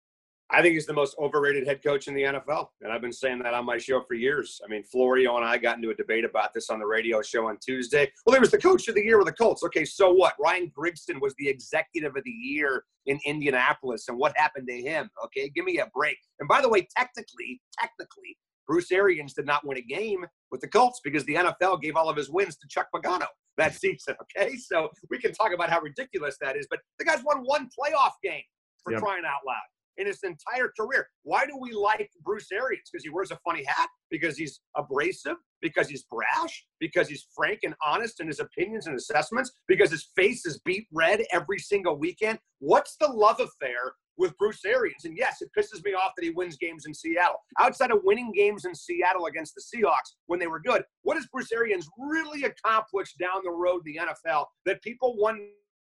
I 0.54 0.62
think 0.62 0.74
he's 0.74 0.86
the 0.86 0.94
most 0.94 1.16
overrated 1.18 1.66
head 1.66 1.82
coach 1.82 2.08
in 2.08 2.14
the 2.14 2.24
NFL. 2.24 2.68
And 2.82 2.92
I've 2.92 3.02
been 3.02 3.14
saying 3.14 3.40
that 3.40 3.54
on 3.54 3.66
my 3.66 3.78
show 3.78 4.02
for 4.02 4.16
years. 4.16 4.60
I 4.64 4.68
mean, 4.70 4.84
Florio 4.84 5.38
and 5.38 5.46
I 5.46 5.58
got 5.58 5.78
into 5.78 5.92
a 5.92 5.96
debate 5.96 6.26
about 6.26 6.54
this 6.54 6.70
on 6.70 6.80
the 6.80 6.86
radio 6.86 7.22
show 7.22 7.48
on 7.48 7.58
Tuesday. 7.62 8.12
Well, 8.26 8.36
he 8.36 8.40
was 8.42 8.52
the 8.52 8.58
coach 8.58 8.88
of 8.90 8.96
the 8.96 9.04
year 9.04 9.18
with 9.18 9.28
the 9.28 9.34
Colts. 9.34 9.64
Okay, 9.64 9.86
so 9.86 10.12
what? 10.12 10.34
Ryan 10.40 10.70
Grigson 10.78 11.22
was 11.22 11.34
the 11.38 11.48
executive 11.48 12.18
of 12.18 12.24
the 12.26 12.32
year 12.32 12.84
in 13.06 13.18
Indianapolis. 13.26 14.10
And 14.10 14.18
what 14.18 14.34
happened 14.36 14.68
to 14.68 14.76
him? 14.76 15.10
Okay, 15.26 15.50
give 15.50 15.64
me 15.64 15.80
a 15.80 15.88
break. 15.96 16.18
And 16.40 16.50
by 16.50 16.62
the 16.62 16.70
way, 16.70 16.86
technically, 16.98 17.62
technically, 17.80 18.38
Bruce 18.68 18.92
Arians 18.92 19.34
did 19.34 19.46
not 19.46 19.66
win 19.66 19.78
a 19.78 19.82
game 19.82 20.26
with 20.52 20.60
the 20.60 20.68
Colts 20.68 21.00
because 21.02 21.24
the 21.26 21.36
NFL 21.36 21.82
gave 21.82 21.96
all 21.96 22.10
of 22.10 22.18
his 22.18 22.30
wins 22.30 22.58
to 22.58 22.68
Chuck 22.68 22.88
Pagano 22.94 23.28
that 23.58 23.74
season. 23.80 24.16
Okay, 24.22 24.58
so 24.58 24.90
we 25.10 25.18
can 25.18 25.34
talk 25.34 25.54
about 25.54 25.70
how 25.70 25.80
ridiculous 25.80 26.38
that 26.42 26.58
is, 26.58 26.68
but 26.70 26.80
the 27.00 27.06
guy's 27.06 27.24
won 27.24 27.44
one 27.46 27.70
playoff 27.78 28.12
game 28.22 28.44
for 28.84 28.92
yep. 28.92 29.02
crying 29.02 29.24
out 29.26 29.42
loud 29.48 29.56
in 30.02 30.08
his 30.08 30.20
entire 30.24 30.72
career. 30.78 31.08
Why 31.24 31.46
do 31.46 31.58
we 31.58 31.72
like 31.72 32.10
Bruce 32.24 32.52
Arians? 32.52 32.90
Because 32.92 33.04
he 33.04 33.10
wears 33.10 33.32
a 33.32 33.40
funny 33.46 33.64
hat, 33.64 33.88
because 34.10 34.36
he's 34.36 34.60
abrasive, 34.76 35.38
because 35.62 35.88
he's 35.88 36.04
brash, 36.04 36.66
because 36.80 37.08
he's 37.08 37.28
frank 37.36 37.60
and 37.64 37.76
honest 37.86 38.20
in 38.20 38.28
his 38.28 38.40
opinions 38.40 38.88
and 38.88 38.98
assessments, 38.98 39.52
because 39.68 39.92
his 39.92 40.10
face 40.16 40.46
is 40.46 40.60
beet 40.66 40.88
red 40.92 41.22
every 41.32 41.60
single 41.60 41.98
weekend. 41.98 42.40
What's 42.60 42.98
the 43.00 43.08
love 43.08 43.40
affair 43.40 43.94
with 44.18 44.36
Bruce 44.38 44.66
Arians? 44.66 45.06
And 45.06 45.16
yes, 45.16 45.38
it 45.42 45.52
pisses 45.58 45.84
me 45.86 45.94
off 45.94 46.14
that 46.18 46.26
he 46.26 46.32
wins 46.32 46.58
games 46.58 46.86
in 46.88 46.94
Seattle. 46.94 47.38
Outside 47.60 47.92
of 47.92 48.00
winning 48.04 48.32
games 48.36 48.66
in 48.66 48.74
Seattle 48.74 49.28
against 49.28 49.54
the 49.56 49.62
Seahawks 49.62 50.16
when 50.26 50.40
they 50.40 50.48
were 50.48 50.60
good, 50.60 50.84
what 51.04 51.16
has 51.16 51.28
Bruce 51.32 51.52
Arians 51.52 51.88
really 51.98 52.44
accomplished 52.44 53.20
down 53.20 53.42
the 53.44 53.52
road 53.52 53.84
in 53.86 53.94
the 53.94 54.00
NFL 54.00 54.46
that 54.66 54.82
people 54.82 55.16
one 55.16 55.40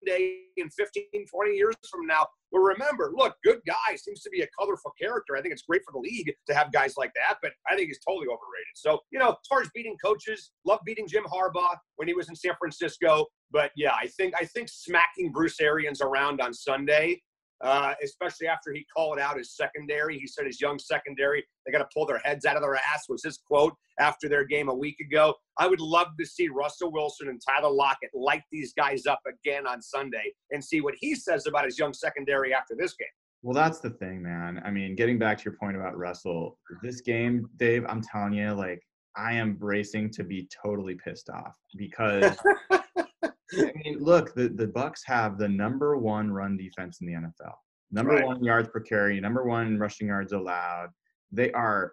day 0.04 0.36
in 0.56 0.68
15, 0.70 1.04
20 1.12 1.56
years 1.56 1.74
from 1.90 2.06
now 2.06 2.26
but 2.54 2.60
remember, 2.60 3.10
look, 3.16 3.34
good 3.42 3.58
guy 3.66 3.96
seems 3.96 4.22
to 4.22 4.30
be 4.30 4.42
a 4.42 4.46
colorful 4.56 4.92
character. 4.98 5.36
I 5.36 5.42
think 5.42 5.52
it's 5.52 5.62
great 5.62 5.82
for 5.84 5.90
the 5.90 5.98
league 5.98 6.32
to 6.46 6.54
have 6.54 6.72
guys 6.72 6.94
like 6.96 7.10
that, 7.16 7.38
but 7.42 7.50
I 7.68 7.74
think 7.74 7.88
he's 7.88 7.98
totally 7.98 8.28
overrated. 8.28 8.74
So, 8.76 9.00
you 9.10 9.18
know, 9.18 9.30
as 9.30 9.46
far 9.48 9.60
as 9.60 9.68
beating 9.74 9.96
coaches, 10.02 10.52
love 10.64 10.78
beating 10.86 11.08
Jim 11.08 11.24
Harbaugh 11.24 11.76
when 11.96 12.06
he 12.06 12.14
was 12.14 12.28
in 12.28 12.36
San 12.36 12.52
Francisco. 12.56 13.26
But 13.50 13.72
yeah, 13.76 13.94
I 14.00 14.06
think 14.06 14.34
I 14.40 14.44
think 14.44 14.68
smacking 14.70 15.32
Bruce 15.32 15.60
Arians 15.60 16.00
around 16.00 16.40
on 16.40 16.54
Sunday 16.54 17.20
uh, 17.62 17.94
especially 18.02 18.46
after 18.46 18.72
he 18.72 18.84
called 18.94 19.18
out 19.18 19.38
his 19.38 19.56
secondary. 19.56 20.18
He 20.18 20.26
said 20.26 20.46
his 20.46 20.60
young 20.60 20.78
secondary, 20.78 21.44
they 21.64 21.72
got 21.72 21.78
to 21.78 21.88
pull 21.94 22.06
their 22.06 22.18
heads 22.18 22.44
out 22.44 22.56
of 22.56 22.62
their 22.62 22.76
ass, 22.76 23.04
was 23.08 23.22
his 23.22 23.38
quote 23.38 23.74
after 23.98 24.28
their 24.28 24.44
game 24.44 24.68
a 24.68 24.74
week 24.74 24.98
ago. 25.00 25.34
I 25.58 25.66
would 25.66 25.80
love 25.80 26.08
to 26.18 26.26
see 26.26 26.48
Russell 26.48 26.92
Wilson 26.92 27.28
and 27.28 27.40
Tyler 27.46 27.72
Lockett 27.72 28.10
light 28.14 28.42
these 28.50 28.72
guys 28.74 29.06
up 29.06 29.20
again 29.26 29.66
on 29.66 29.80
Sunday 29.80 30.32
and 30.50 30.64
see 30.64 30.80
what 30.80 30.94
he 30.98 31.14
says 31.14 31.46
about 31.46 31.64
his 31.64 31.78
young 31.78 31.94
secondary 31.94 32.52
after 32.54 32.74
this 32.78 32.94
game. 32.94 33.08
Well, 33.42 33.54
that's 33.54 33.80
the 33.80 33.90
thing, 33.90 34.22
man. 34.22 34.62
I 34.64 34.70
mean, 34.70 34.96
getting 34.96 35.18
back 35.18 35.36
to 35.38 35.44
your 35.44 35.56
point 35.58 35.76
about 35.76 35.98
Russell, 35.98 36.58
this 36.82 37.02
game, 37.02 37.46
Dave, 37.58 37.84
I'm 37.88 38.00
telling 38.00 38.32
you, 38.32 38.52
like, 38.52 38.80
I 39.16 39.34
am 39.34 39.54
bracing 39.54 40.10
to 40.12 40.24
be 40.24 40.48
totally 40.62 40.94
pissed 40.94 41.28
off 41.28 41.54
because 41.76 42.36
I 43.58 43.72
mean, 43.84 43.98
look, 44.00 44.34
the, 44.34 44.48
the 44.48 44.66
Bucks 44.66 45.02
have 45.06 45.38
the 45.38 45.48
number 45.48 45.96
one 45.96 46.30
run 46.30 46.56
defense 46.56 47.00
in 47.00 47.06
the 47.06 47.14
NFL. 47.14 47.54
Number 47.90 48.14
right. 48.14 48.26
one 48.26 48.42
yards 48.42 48.68
per 48.68 48.80
carry, 48.80 49.20
number 49.20 49.44
one 49.44 49.78
rushing 49.78 50.08
yards 50.08 50.32
allowed. 50.32 50.88
They 51.30 51.52
are 51.52 51.92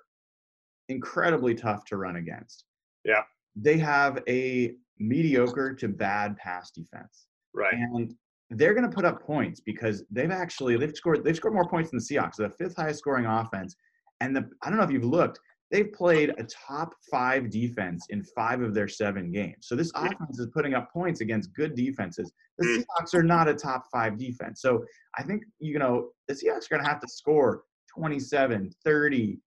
incredibly 0.90 1.56
tough 1.56 1.86
to 1.86 1.98
run 1.98 2.18
against. 2.18 2.66
Yeah. 3.06 3.24
They 3.56 3.78
have 3.78 4.24
a 4.28 4.76
mediocre 5.00 5.74
to 5.74 5.88
bad 5.88 6.38
pass 6.38 6.72
defense. 6.72 7.28
Right. 7.54 7.74
And 7.74 8.14
they're 8.52 8.74
going 8.74 8.90
to 8.90 8.96
put 8.96 9.06
up 9.06 9.22
points 9.22 9.60
because 9.60 10.04
they've 10.12 10.32
actually 10.32 10.78
they've 10.78 10.96
scored 10.96 11.24
they've 11.24 11.36
scored 11.36 11.54
more 11.54 11.68
points 11.68 11.92
than 11.92 12.00
the 12.00 12.06
Seahawks, 12.06 12.36
the 12.36 12.50
fifth 12.50 12.76
highest 12.76 13.00
scoring 13.00 13.26
offense. 13.26 13.76
And 14.20 14.36
the 14.36 14.50
I 14.62 14.70
don't 14.70 14.78
know 14.78 14.84
if 14.84 14.92
you've 14.92 15.04
looked, 15.04 15.40
they've 15.72 15.92
played 15.94 16.34
a 16.38 16.44
top 16.44 16.94
five 17.10 17.50
defense 17.50 18.06
in 18.10 18.24
five 18.24 18.62
of 18.62 18.74
their 18.74 18.88
seven 18.88 19.32
games. 19.32 19.68
So 19.68 19.76
this 19.76 19.92
offense 19.96 20.38
is 20.38 20.48
putting 20.54 20.74
up 20.74 20.92
points 20.92 21.22
against 21.22 21.54
good 21.54 21.76
defenses. 21.76 22.32
The 22.58 22.68
mm. 22.68 22.84
Seahawks 22.84 23.14
are 23.14 23.24
not 23.24 23.48
a 23.48 23.54
top 23.54 23.86
five 23.92 24.18
defense. 24.18 24.62
So 24.62 24.84
I 25.18 25.24
think, 25.24 25.44
you 25.60 25.80
know, 25.80 26.10
the 26.28 26.34
Seahawks 26.34 26.66
are 26.66 26.76
going 26.76 26.84
to 26.84 26.90
have 26.90 27.00
to 27.00 27.08
score 27.08 27.64
27, 27.96 28.72
30 28.84 29.40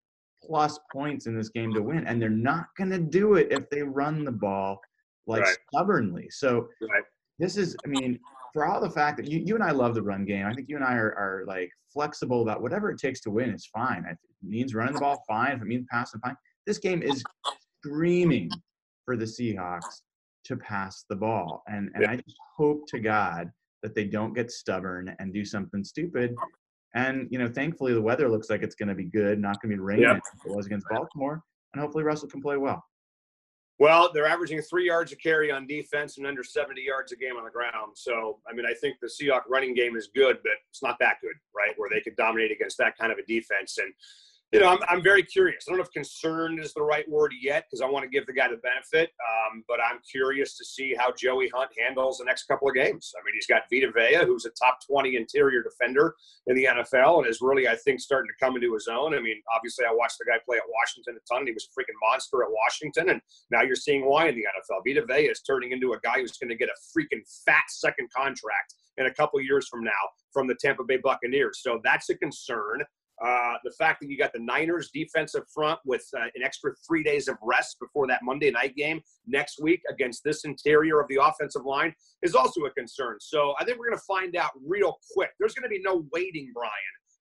plus 0.42 0.78
points 0.90 1.26
in 1.26 1.36
this 1.36 1.50
game 1.50 1.72
to 1.74 1.82
win. 1.82 2.06
And 2.06 2.20
they're 2.20 2.30
not 2.30 2.66
going 2.78 2.90
to 2.90 2.98
do 2.98 3.34
it 3.34 3.48
if 3.50 3.68
they 3.70 3.82
run 3.82 4.24
the 4.24 4.32
ball 4.32 4.80
like 5.26 5.42
right. 5.42 5.56
stubbornly. 5.70 6.28
So 6.30 6.68
right. 6.80 7.04
this 7.38 7.56
is, 7.56 7.76
I 7.84 7.88
mean, 7.88 8.18
for 8.54 8.64
all 8.64 8.80
the 8.80 8.88
fact 8.88 9.16
that 9.16 9.26
you, 9.26 9.42
you 9.44 9.56
and 9.56 9.64
I 9.64 9.72
love 9.72 9.96
the 9.96 10.02
run 10.02 10.24
game, 10.24 10.46
I 10.46 10.54
think 10.54 10.68
you 10.68 10.76
and 10.76 10.84
I 10.84 10.94
are, 10.94 11.12
are 11.16 11.44
like 11.46 11.70
flexible 11.92 12.40
about 12.40 12.62
whatever 12.62 12.88
it 12.88 13.00
takes 13.00 13.20
to 13.22 13.30
win 13.30 13.50
is 13.50 13.66
fine. 13.66 14.04
If 14.08 14.12
it 14.12 14.18
means 14.48 14.74
running 14.76 14.94
the 14.94 15.00
ball, 15.00 15.22
fine. 15.26 15.56
If 15.56 15.62
it 15.62 15.66
means 15.66 15.84
passing, 15.90 16.20
fine. 16.20 16.36
This 16.64 16.78
game 16.78 17.02
is 17.02 17.22
screaming 17.84 18.50
for 19.04 19.16
the 19.16 19.24
Seahawks 19.24 20.02
to 20.44 20.56
pass 20.56 21.04
the 21.10 21.16
ball. 21.16 21.64
And 21.66 21.90
and 21.94 22.06
I 22.06 22.14
just 22.14 22.36
hope 22.56 22.86
to 22.88 23.00
God 23.00 23.50
that 23.82 23.96
they 23.96 24.04
don't 24.04 24.32
get 24.34 24.52
stubborn 24.52 25.14
and 25.18 25.34
do 25.34 25.44
something 25.44 25.82
stupid. 25.82 26.36
And 26.94 27.26
you 27.32 27.40
know, 27.40 27.48
thankfully 27.48 27.92
the 27.92 28.00
weather 28.00 28.28
looks 28.28 28.50
like 28.50 28.62
it's 28.62 28.76
going 28.76 28.88
to 28.88 28.94
be 28.94 29.06
good, 29.06 29.40
not 29.40 29.60
going 29.60 29.70
to 29.70 29.76
be 29.76 29.82
raining 29.82 30.04
Yep. 30.04 30.20
it 30.46 30.54
was 30.54 30.66
against 30.66 30.86
Baltimore. 30.88 31.42
And 31.72 31.82
hopefully 31.82 32.04
Russell 32.04 32.28
can 32.28 32.40
play 32.40 32.56
well. 32.56 32.84
Well, 33.80 34.10
they're 34.14 34.26
averaging 34.26 34.62
three 34.62 34.86
yards 34.86 35.10
a 35.12 35.16
carry 35.16 35.50
on 35.50 35.66
defense 35.66 36.16
and 36.16 36.26
under 36.26 36.44
70 36.44 36.80
yards 36.80 37.10
a 37.10 37.16
game 37.16 37.36
on 37.36 37.44
the 37.44 37.50
ground. 37.50 37.92
So, 37.94 38.38
I 38.48 38.54
mean, 38.54 38.66
I 38.66 38.74
think 38.74 38.96
the 39.00 39.08
Seahawks 39.08 39.48
running 39.48 39.74
game 39.74 39.96
is 39.96 40.10
good, 40.14 40.38
but 40.44 40.52
it's 40.70 40.82
not 40.82 40.96
that 41.00 41.16
good, 41.20 41.34
right? 41.56 41.72
Where 41.76 41.90
they 41.92 42.00
could 42.00 42.14
dominate 42.16 42.52
against 42.52 42.78
that 42.78 42.96
kind 42.96 43.10
of 43.10 43.18
a 43.18 43.24
defense. 43.24 43.78
And, 43.78 43.92
you 44.54 44.60
know, 44.60 44.68
I'm, 44.68 44.78
I'm 44.88 45.02
very 45.02 45.24
curious. 45.24 45.64
I 45.66 45.72
don't 45.72 45.78
know 45.78 45.84
if 45.84 45.90
concerned 45.90 46.60
is 46.60 46.72
the 46.74 46.82
right 46.82 47.08
word 47.10 47.32
yet 47.42 47.64
because 47.66 47.80
I 47.80 47.86
want 47.86 48.04
to 48.04 48.08
give 48.08 48.24
the 48.24 48.32
guy 48.32 48.46
the 48.46 48.58
benefit. 48.58 49.10
Um, 49.18 49.64
but 49.66 49.80
I'm 49.80 49.98
curious 50.08 50.56
to 50.58 50.64
see 50.64 50.94
how 50.96 51.12
Joey 51.12 51.50
Hunt 51.52 51.70
handles 51.76 52.18
the 52.18 52.24
next 52.24 52.44
couple 52.44 52.68
of 52.68 52.74
games. 52.76 53.12
I 53.18 53.20
mean, 53.24 53.34
he's 53.34 53.48
got 53.48 53.62
Vita 53.68 53.90
Vea, 53.90 54.24
who's 54.24 54.44
a 54.44 54.50
top 54.50 54.78
20 54.86 55.16
interior 55.16 55.60
defender 55.60 56.14
in 56.46 56.54
the 56.54 56.68
NFL 56.70 57.18
and 57.18 57.26
is 57.26 57.40
really, 57.40 57.66
I 57.66 57.74
think, 57.74 57.98
starting 57.98 58.30
to 58.30 58.44
come 58.44 58.54
into 58.54 58.72
his 58.74 58.86
own. 58.86 59.12
I 59.12 59.20
mean, 59.20 59.42
obviously, 59.52 59.86
I 59.86 59.92
watched 59.92 60.18
the 60.18 60.24
guy 60.30 60.38
play 60.46 60.58
at 60.58 60.70
Washington 60.70 61.16
a 61.16 61.22
ton. 61.26 61.40
And 61.40 61.48
he 61.48 61.54
was 61.54 61.66
a 61.66 61.74
freaking 61.74 61.98
monster 62.08 62.44
at 62.44 62.48
Washington. 62.48 63.08
And 63.08 63.20
now 63.50 63.62
you're 63.62 63.74
seeing 63.74 64.06
why 64.06 64.28
in 64.28 64.36
the 64.36 64.44
NFL. 64.44 64.86
Vita 64.86 65.04
Vea 65.04 65.26
is 65.26 65.40
turning 65.40 65.72
into 65.72 65.94
a 65.94 66.00
guy 66.04 66.20
who's 66.20 66.38
going 66.38 66.50
to 66.50 66.56
get 66.56 66.68
a 66.68 66.78
freaking 66.96 67.26
fat 67.44 67.64
second 67.70 68.08
contract 68.16 68.74
in 68.98 69.06
a 69.06 69.14
couple 69.14 69.40
years 69.40 69.66
from 69.66 69.82
now 69.82 69.90
from 70.32 70.46
the 70.46 70.54
Tampa 70.54 70.84
Bay 70.84 70.98
Buccaneers. 70.98 71.58
So 71.60 71.80
that's 71.82 72.08
a 72.10 72.14
concern. 72.14 72.84
Uh, 73.24 73.54
the 73.62 73.70
fact 73.78 74.00
that 74.00 74.10
you 74.10 74.18
got 74.18 74.32
the 74.32 74.40
Niners 74.40 74.90
defensive 74.92 75.44
front 75.52 75.78
with 75.84 76.04
uh, 76.16 76.24
an 76.34 76.42
extra 76.42 76.72
three 76.86 77.02
days 77.02 77.28
of 77.28 77.36
rest 77.42 77.76
before 77.80 78.06
that 78.08 78.20
Monday 78.22 78.50
night 78.50 78.74
game 78.74 79.00
next 79.26 79.60
week 79.62 79.82
against 79.88 80.24
this 80.24 80.44
interior 80.44 81.00
of 81.00 81.06
the 81.08 81.18
offensive 81.22 81.64
line 81.64 81.94
is 82.22 82.34
also 82.34 82.62
a 82.62 82.70
concern. 82.70 83.16
So 83.20 83.54
I 83.60 83.64
think 83.64 83.78
we're 83.78 83.88
going 83.88 83.98
to 83.98 84.04
find 84.04 84.36
out 84.36 84.50
real 84.66 84.98
quick. 85.12 85.30
There's 85.38 85.54
going 85.54 85.62
to 85.62 85.68
be 85.68 85.80
no 85.80 86.04
waiting, 86.12 86.50
Brian, 86.52 86.72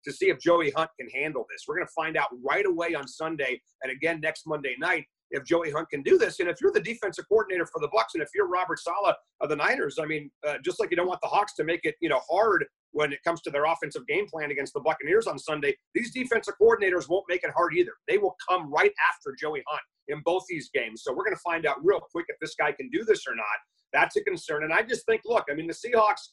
to 0.05 0.13
see 0.13 0.31
if 0.31 0.41
Joey 0.41 0.71
Hunt 0.71 0.91
can 0.99 1.09
handle 1.11 1.47
this. 1.51 1.65
We're 1.69 1.77
going 1.77 1.87
to 1.87 1.93
find 1.95 2.17
out 2.17 2.29
right 2.43 2.65
away 2.65 2.95
on 2.95 3.07
Sunday 3.07 3.61
and 3.83 3.93
again 3.93 4.21
next 4.21 4.47
Monday 4.47 4.75
night 4.79 5.05
if 5.31 5.45
Joey 5.45 5.71
Hunt 5.71 5.89
can 5.91 6.03
do 6.03 6.19
this. 6.19 6.41
And 6.41 6.49
if 6.49 6.61
you're 6.61 6.73
the 6.73 6.81
defensive 6.81 7.27
coordinator 7.29 7.67
for 7.67 7.81
the 7.81 7.89
Bucks, 7.93 8.15
and 8.15 8.23
if 8.23 8.29
you're 8.35 8.49
Robert 8.49 8.79
Saleh 8.79 9.15
of 9.41 9.49
the 9.49 9.57
Niners, 9.57 9.99
I 10.01 10.07
mean, 10.07 10.31
uh, 10.47 10.55
just 10.65 10.79
like 10.79 10.91
you 10.91 10.97
don't 10.97 11.09
want 11.09 11.21
the 11.23 11.29
Hawks 11.29 11.55
to 11.55 11.65
make 11.65 11.81
it, 11.85 11.97
you 12.01 12.09
know, 12.09 12.21
hard 12.31 12.65
when 12.93 13.13
it 13.13 13.23
comes 13.25 13.41
to 13.43 13.51
their 13.51 13.65
offensive 13.65 14.07
game 14.07 14.27
plan 14.27 14.51
against 14.51 14.75
the 14.75 14.81
Buccaneers 14.81 15.27
on 15.27 15.39
Sunday, 15.39 15.75
these 15.95 16.13
defensive 16.13 16.55
coordinators 16.61 17.09
won't 17.09 17.25
make 17.29 17.43
it 17.43 17.51
hard 17.55 17.75
either. 17.75 17.93
They 18.09 18.19
will 18.19 18.37
come 18.49 18.73
right 18.73 18.93
after 19.11 19.35
Joey 19.39 19.63
Hunt 19.67 19.83
in 20.09 20.21
both 20.25 20.45
these 20.49 20.71
games. 20.75 21.03
So 21.03 21.13
we're 21.13 21.25
going 21.25 21.37
to 21.37 21.43
find 21.43 21.67
out 21.67 21.77
real 21.83 22.01
quick 22.01 22.27
if 22.29 22.37
this 22.41 22.55
guy 22.55 22.73
can 22.73 22.89
do 22.91 23.05
this 23.05 23.25
or 23.27 23.35
not. 23.35 23.45
That's 23.93 24.17
a 24.17 24.25
concern. 24.25 24.65
And 24.65 24.73
I 24.73 24.83
just 24.83 25.05
think, 25.07 25.23
look, 25.25 25.45
I 25.51 25.55
mean, 25.55 25.67
the 25.67 25.75
Seahawks, 25.75 26.31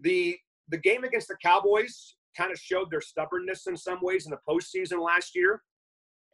the 0.00 0.36
the 0.68 0.78
game 0.78 1.04
against 1.04 1.28
the 1.28 1.36
Cowboys 1.42 2.16
kind 2.36 2.50
of 2.52 2.58
showed 2.58 2.90
their 2.90 3.00
stubbornness 3.00 3.66
in 3.66 3.76
some 3.76 3.98
ways 4.00 4.26
in 4.26 4.30
the 4.30 4.38
postseason 4.48 5.04
last 5.04 5.34
year. 5.34 5.60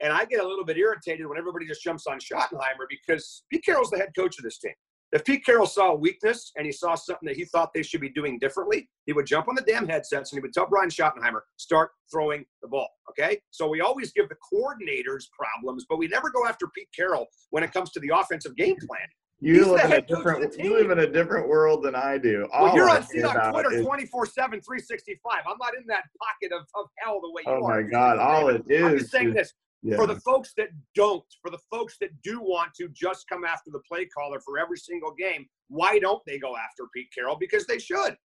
And 0.00 0.12
I 0.12 0.24
get 0.26 0.44
a 0.44 0.46
little 0.46 0.64
bit 0.64 0.76
irritated 0.76 1.26
when 1.26 1.38
everybody 1.38 1.66
just 1.66 1.82
jumps 1.82 2.06
on 2.06 2.18
Schottenheimer 2.18 2.86
because 2.88 3.42
Pete 3.50 3.64
Carroll's 3.64 3.90
the 3.90 3.98
head 3.98 4.10
coach 4.16 4.38
of 4.38 4.44
this 4.44 4.58
team. 4.58 4.74
If 5.12 5.24
Pete 5.24 5.44
Carroll 5.44 5.66
saw 5.66 5.92
a 5.92 5.94
weakness 5.94 6.52
and 6.56 6.66
he 6.66 6.72
saw 6.72 6.94
something 6.94 7.26
that 7.26 7.36
he 7.36 7.46
thought 7.46 7.72
they 7.72 7.82
should 7.82 8.02
be 8.02 8.10
doing 8.10 8.38
differently, 8.38 8.90
he 9.06 9.14
would 9.14 9.24
jump 9.24 9.48
on 9.48 9.54
the 9.54 9.62
damn 9.62 9.88
headsets 9.88 10.32
and 10.32 10.38
he 10.38 10.42
would 10.42 10.52
tell 10.52 10.66
Brian 10.66 10.90
Schottenheimer, 10.90 11.40
start 11.56 11.92
throwing 12.12 12.44
the 12.60 12.68
ball. 12.68 12.88
Okay? 13.08 13.40
So 13.50 13.68
we 13.68 13.80
always 13.80 14.12
give 14.12 14.28
the 14.28 14.36
coordinators 14.52 15.24
problems, 15.32 15.86
but 15.88 15.98
we 15.98 16.08
never 16.08 16.28
go 16.28 16.46
after 16.46 16.66
Pete 16.74 16.88
Carroll 16.94 17.26
when 17.50 17.62
it 17.62 17.72
comes 17.72 17.90
to 17.92 18.00
the 18.00 18.10
offensive 18.14 18.54
game 18.56 18.76
plan. 18.86 19.00
You 19.40 19.72
live 19.72 19.84
in 19.84 19.86
a 19.92 19.94
head 19.94 20.08
coach 20.08 20.10
of 20.10 20.16
different 20.18 20.58
you 20.58 20.76
live 20.76 20.90
in 20.90 20.98
a 20.98 21.06
different 21.06 21.48
world 21.48 21.84
than 21.84 21.94
I 21.94 22.18
do. 22.18 22.48
Well, 22.52 22.74
you're 22.74 22.90
on 22.90 23.02
Seahawks 23.04 23.52
Twitter 23.52 23.82
24 23.82 24.26
7, 24.26 24.60
365. 24.60 25.42
I'm 25.48 25.56
not 25.60 25.76
in 25.76 25.84
that 25.86 26.02
pocket 26.20 26.52
of, 26.52 26.62
of 26.74 26.90
hell 26.98 27.20
the 27.22 27.30
way 27.30 27.42
you 27.46 27.52
Oh 27.52 27.64
are. 27.64 27.78
Oh, 27.80 27.82
my 27.84 27.88
God! 27.88 28.18
All 28.18 28.48
it 28.48 28.64
is. 28.68 28.82
I'm 28.84 28.98
just 28.98 29.12
saying 29.12 29.28
is- 29.28 29.34
this 29.34 29.54
yeah. 29.82 29.96
for 29.96 30.06
the 30.06 30.18
folks 30.20 30.52
that 30.56 30.68
don't, 30.94 31.24
for 31.42 31.50
the 31.50 31.58
folks 31.70 31.96
that 32.00 32.10
do 32.22 32.40
want 32.40 32.72
to 32.74 32.88
just 32.88 33.28
come 33.28 33.44
after 33.44 33.70
the 33.70 33.80
play 33.90 34.06
caller 34.06 34.40
for 34.40 34.58
every 34.58 34.76
single 34.78 35.14
game, 35.14 35.46
why 35.68 35.98
don't 35.98 36.22
they 36.26 36.38
go 36.38 36.56
after 36.56 36.84
Pete 36.94 37.08
Carroll? 37.14 37.36
Because 37.38 37.66
they 37.66 37.78
should. 37.78 38.16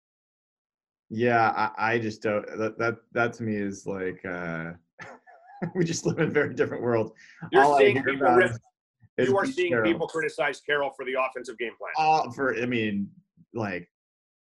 Yeah, 1.11 1.51
I, 1.77 1.95
I 1.95 1.99
just 1.99 2.23
don't. 2.23 2.47
That 2.59 2.79
that 2.79 2.97
that 3.12 3.35
to 3.35 3.43
me 3.43 3.57
is 3.57 3.87
like 3.87 4.25
uh, 4.25 4.73
we 5.75 5.85
just 5.85 6.07
live 6.07 6.19
in 6.19 6.29
a 6.29 6.31
very 6.31 6.55
different 6.55 6.83
worlds. 6.83 7.12
You're 7.51 7.65
All 7.65 7.77
seeing 7.79 8.03
people. 8.03 8.29
Rip, 8.29 8.51
is- 8.53 8.59
is 9.19 9.29
you 9.29 9.37
are 9.37 9.45
Pete 9.45 9.55
seeing 9.55 9.73
Carroll. 9.73 9.93
people 9.93 10.07
criticize 10.09 10.62
Carroll 10.62 10.91
for 10.97 11.05
the 11.05 11.15
offensive 11.21 11.59
game 11.59 11.73
plan. 11.79 11.93
all 11.99 12.31
for 12.33 12.57
I 12.57 12.65
mean 12.65 13.11
like 13.53 13.91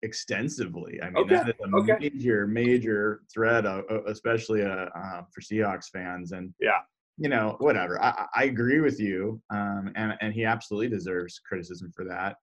extensively. 0.03 1.01
I 1.03 1.11
mean 1.11 1.25
Okay, 1.25 1.37
that 1.37 1.49
is 1.49 1.55
a 1.61 1.77
okay. 1.77 2.11
major 2.11 2.47
major 2.47 3.23
threat, 3.33 3.67
uh, 3.67 3.83
uh, 3.91 4.03
especially 4.07 4.63
uh, 4.63 4.87
uh, 4.95 5.23
for 5.33 5.41
Seahawks 5.41 5.91
fans. 5.93 6.33
And 6.33 6.55
Yeah. 6.61 6.81
you 7.17 7.29
know 7.29 7.57
whatever. 7.59 8.01
I, 8.03 8.11
I 8.11 8.27
I 8.37 8.45
agree 8.45 8.81
with 8.81 9.01
you, 9.01 9.41
um, 9.51 9.93
and 9.97 10.15
and 10.21 10.33
he 10.33 10.45
absolutely 10.45 10.89
deserves 10.89 11.41
criticism 11.49 11.91
for 11.95 12.05
that. 12.05 12.37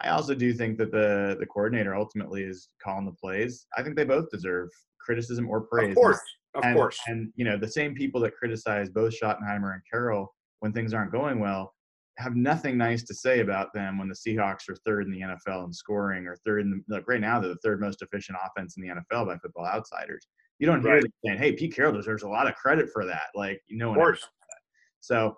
I 0.00 0.10
also 0.10 0.34
do 0.34 0.52
think 0.52 0.78
that 0.78 0.92
the 0.92 1.36
the 1.40 1.46
coordinator 1.46 1.94
ultimately 1.94 2.42
is 2.42 2.68
calling 2.82 3.06
the 3.06 3.12
plays. 3.12 3.66
I 3.76 3.82
think 3.82 3.96
they 3.96 4.04
both 4.04 4.30
deserve 4.30 4.68
criticism 5.00 5.48
or 5.48 5.62
praise. 5.62 5.90
Of 5.90 5.96
course, 5.96 6.20
of 6.54 6.64
and, 6.64 6.76
course. 6.76 6.98
And 7.06 7.32
you 7.36 7.44
know, 7.44 7.56
the 7.56 7.70
same 7.70 7.94
people 7.94 8.20
that 8.22 8.34
criticize 8.34 8.90
both 8.90 9.14
Schottenheimer 9.18 9.72
and 9.74 9.82
Carroll 9.90 10.34
when 10.60 10.72
things 10.72 10.92
aren't 10.92 11.12
going 11.12 11.38
well 11.38 11.74
have 12.18 12.34
nothing 12.36 12.76
nice 12.76 13.02
to 13.04 13.14
say 13.14 13.40
about 13.40 13.72
them 13.72 13.98
when 13.98 14.08
the 14.08 14.14
Seahawks 14.14 14.68
are 14.68 14.76
third 14.84 15.06
in 15.06 15.10
the 15.12 15.20
NFL 15.20 15.64
in 15.66 15.72
scoring 15.72 16.26
or 16.26 16.36
third 16.44 16.62
in 16.62 16.70
the, 16.88 16.94
like 16.96 17.08
right 17.08 17.20
now 17.20 17.40
they're 17.40 17.50
the 17.50 17.58
third 17.64 17.80
most 17.80 18.02
efficient 18.02 18.36
offense 18.44 18.76
in 18.76 18.82
the 18.82 18.88
NFL 18.88 19.26
by 19.26 19.36
Football 19.38 19.66
Outsiders. 19.66 20.26
You 20.58 20.66
don't 20.66 20.82
hear 20.82 20.94
Right. 20.94 21.02
them 21.02 21.12
saying, 21.24 21.38
"Hey, 21.38 21.52
Pete 21.52 21.74
Carroll 21.74 21.92
deserves 21.92 22.24
a 22.24 22.28
lot 22.28 22.48
of 22.48 22.54
credit 22.56 22.90
for 22.92 23.04
that." 23.06 23.28
Like 23.34 23.62
no 23.70 23.86
Of 23.86 23.90
one. 23.90 23.98
ever 24.00 24.06
course. 24.10 24.20
that. 24.22 24.58
So 25.00 25.36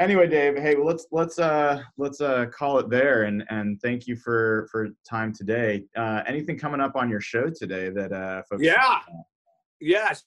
anyway, 0.00 0.26
Dave, 0.28 0.56
hey, 0.58 0.74
well, 0.74 0.86
let's 0.86 1.06
let's 1.12 1.38
uh 1.38 1.80
let's 1.96 2.20
uh 2.20 2.46
call 2.46 2.78
it 2.80 2.90
there 2.90 3.22
and 3.22 3.44
and 3.50 3.80
thank 3.80 4.08
you 4.08 4.16
for 4.16 4.66
for 4.72 4.88
time 5.08 5.32
today. 5.32 5.84
Uh, 5.96 6.22
anything 6.26 6.58
coming 6.58 6.80
up 6.80 6.96
on 6.96 7.08
your 7.08 7.20
show 7.20 7.48
today 7.48 7.90
that 7.90 8.12
uh 8.12 8.42
folks? 8.50 8.62
Yeah. 8.64 8.98
Yes. 9.80 10.24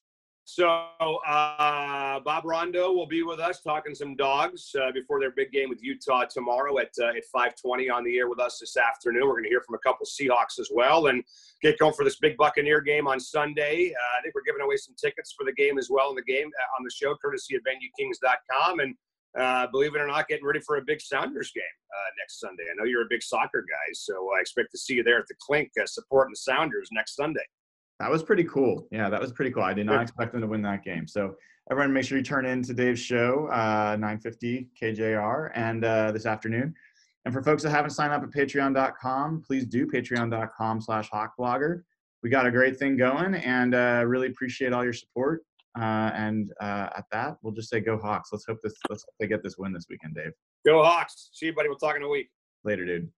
So 0.54 0.68
uh, 1.00 2.20
Bob 2.20 2.44
Rondeau 2.44 2.92
will 2.92 3.06
be 3.06 3.24
with 3.24 3.40
us 3.40 3.62
talking 3.62 3.96
some 3.96 4.18
dogs 4.18 4.76
uh, 4.76 4.92
before 4.92 5.18
their 5.18 5.32
big 5.32 5.50
game 5.50 5.70
with 5.70 5.82
Utah 5.82 6.26
tomorrow 6.26 6.78
at 6.80 6.92
uh, 7.00 7.06
at 7.16 7.24
5:20 7.34 7.90
on 7.90 8.04
the 8.04 8.18
air 8.18 8.28
with 8.28 8.42
us 8.42 8.60
this 8.60 8.76
afternoon. 8.76 9.28
We're 9.28 9.36
going 9.36 9.46
to 9.46 9.50
hear 9.50 9.64
from 9.66 9.76
a 9.76 9.80
couple 9.80 10.06
Seahawks 10.06 10.60
as 10.60 10.70
well, 10.70 11.08
and 11.08 11.24
get 11.62 11.80
going 11.80 11.94
for 11.94 12.04
this 12.04 12.18
big 12.18 12.36
Buccaneer 12.36 12.82
game 12.82 13.08
on 13.08 13.18
Sunday. 13.18 13.94
Uh, 13.94 14.20
I 14.20 14.22
think 14.22 14.36
we're 14.36 14.42
giving 14.42 14.62
away 14.62 14.76
some 14.76 14.94
tickets 15.02 15.34
for 15.38 15.46
the 15.46 15.54
game 15.54 15.78
as 15.78 15.88
well 15.90 16.10
in 16.10 16.18
the 16.18 16.22
game 16.24 16.48
uh, 16.48 16.78
on 16.78 16.84
the 16.84 16.92
show, 16.92 17.16
courtesy 17.16 17.56
of 17.56 17.62
VenueKings.com, 17.62 18.82
and 18.82 18.94
uh, 19.40 19.68
believe 19.68 19.96
it 19.96 20.02
or 20.02 20.08
not, 20.08 20.28
getting 20.28 20.46
ready 20.46 20.60
for 20.60 20.76
a 20.76 20.82
big 20.82 21.00
Sounders 21.00 21.54
game 21.56 21.64
next 22.20 22.42
Sunday. 22.42 22.64
I 22.70 22.76
know 22.78 22.84
you're 22.84 23.04
a 23.04 23.10
big 23.10 23.24
soccer 23.24 23.62
guy, 23.62 23.94
so 23.94 24.32
I 24.38 24.42
expect 24.42 24.72
to 24.72 24.78
see 24.78 24.96
you 24.96 25.04
there 25.04 25.20
at 25.20 25.28
the 25.30 25.36
Clink 25.40 25.72
supporting 25.86 26.34
the 26.34 26.52
Sounders 26.52 26.90
next 26.92 27.16
Sunday. 27.16 27.46
That 28.02 28.10
was 28.10 28.24
pretty 28.24 28.46
cool. 28.46 28.88
Yeah, 28.92 29.12
that 29.12 29.22
was 29.22 29.32
pretty 29.32 29.52
cool. 29.52 29.62
I 29.62 29.76
did 29.76 29.86
not 29.86 30.02
expect 30.02 30.32
them 30.32 30.42
to 30.42 30.48
win 30.48 30.64
that 30.64 30.84
game. 30.84 31.08
So 31.08 31.36
everyone, 31.70 31.94
make 31.94 32.04
sure 32.04 32.18
you 32.18 32.24
turn 32.24 32.48
in 32.48 32.64
to 32.64 32.74
Dave's 32.74 33.00
show, 33.00 33.46
uh, 33.52 33.96
950 34.00 34.70
KJR, 34.82 35.52
and 35.54 35.86
uh, 35.86 36.12
this 36.12 36.26
afternoon. 36.26 36.74
And 37.26 37.34
for 37.34 37.44
folks 37.44 37.62
that 37.62 37.70
haven't 37.70 37.92
signed 37.92 38.12
up 38.12 38.24
at 38.24 38.32
Patreon.com, 38.32 39.44
please 39.46 39.68
do 39.68 39.86
Patreon.com/slash 39.86 41.12
HawkBlogger. 41.12 41.84
We 42.24 42.32
got 42.32 42.48
a 42.48 42.52
great 42.52 42.76
thing 42.80 42.98
going, 42.98 43.36
and 43.36 43.76
uh, 43.76 44.04
really 44.08 44.30
appreciate 44.30 44.74
all 44.74 44.84
your 44.84 44.94
support. 44.94 45.44
Uh, 45.80 46.10
and 46.16 46.52
uh, 46.60 46.90
at 46.98 47.06
that, 47.12 47.38
we'll 47.44 47.54
just 47.54 47.70
say 47.70 47.82
go 47.82 48.00
Hawks. 48.00 48.30
Let's 48.32 48.46
hope 48.48 48.58
this. 48.64 48.74
Let's 48.90 49.04
hope 49.04 49.14
they 49.20 49.28
get 49.28 49.44
this 49.44 49.60
win 49.60 49.74
this 49.74 49.86
weekend, 49.92 50.16
Dave. 50.16 50.32
Go 50.66 50.84
Hawks. 50.84 51.30
See 51.34 51.46
you, 51.46 51.54
buddy. 51.54 51.70
We'll 51.70 51.78
talk 51.78 51.96
in 51.96 52.02
a 52.02 52.10
week. 52.10 52.32
Later, 52.64 52.84
dude. 52.84 53.12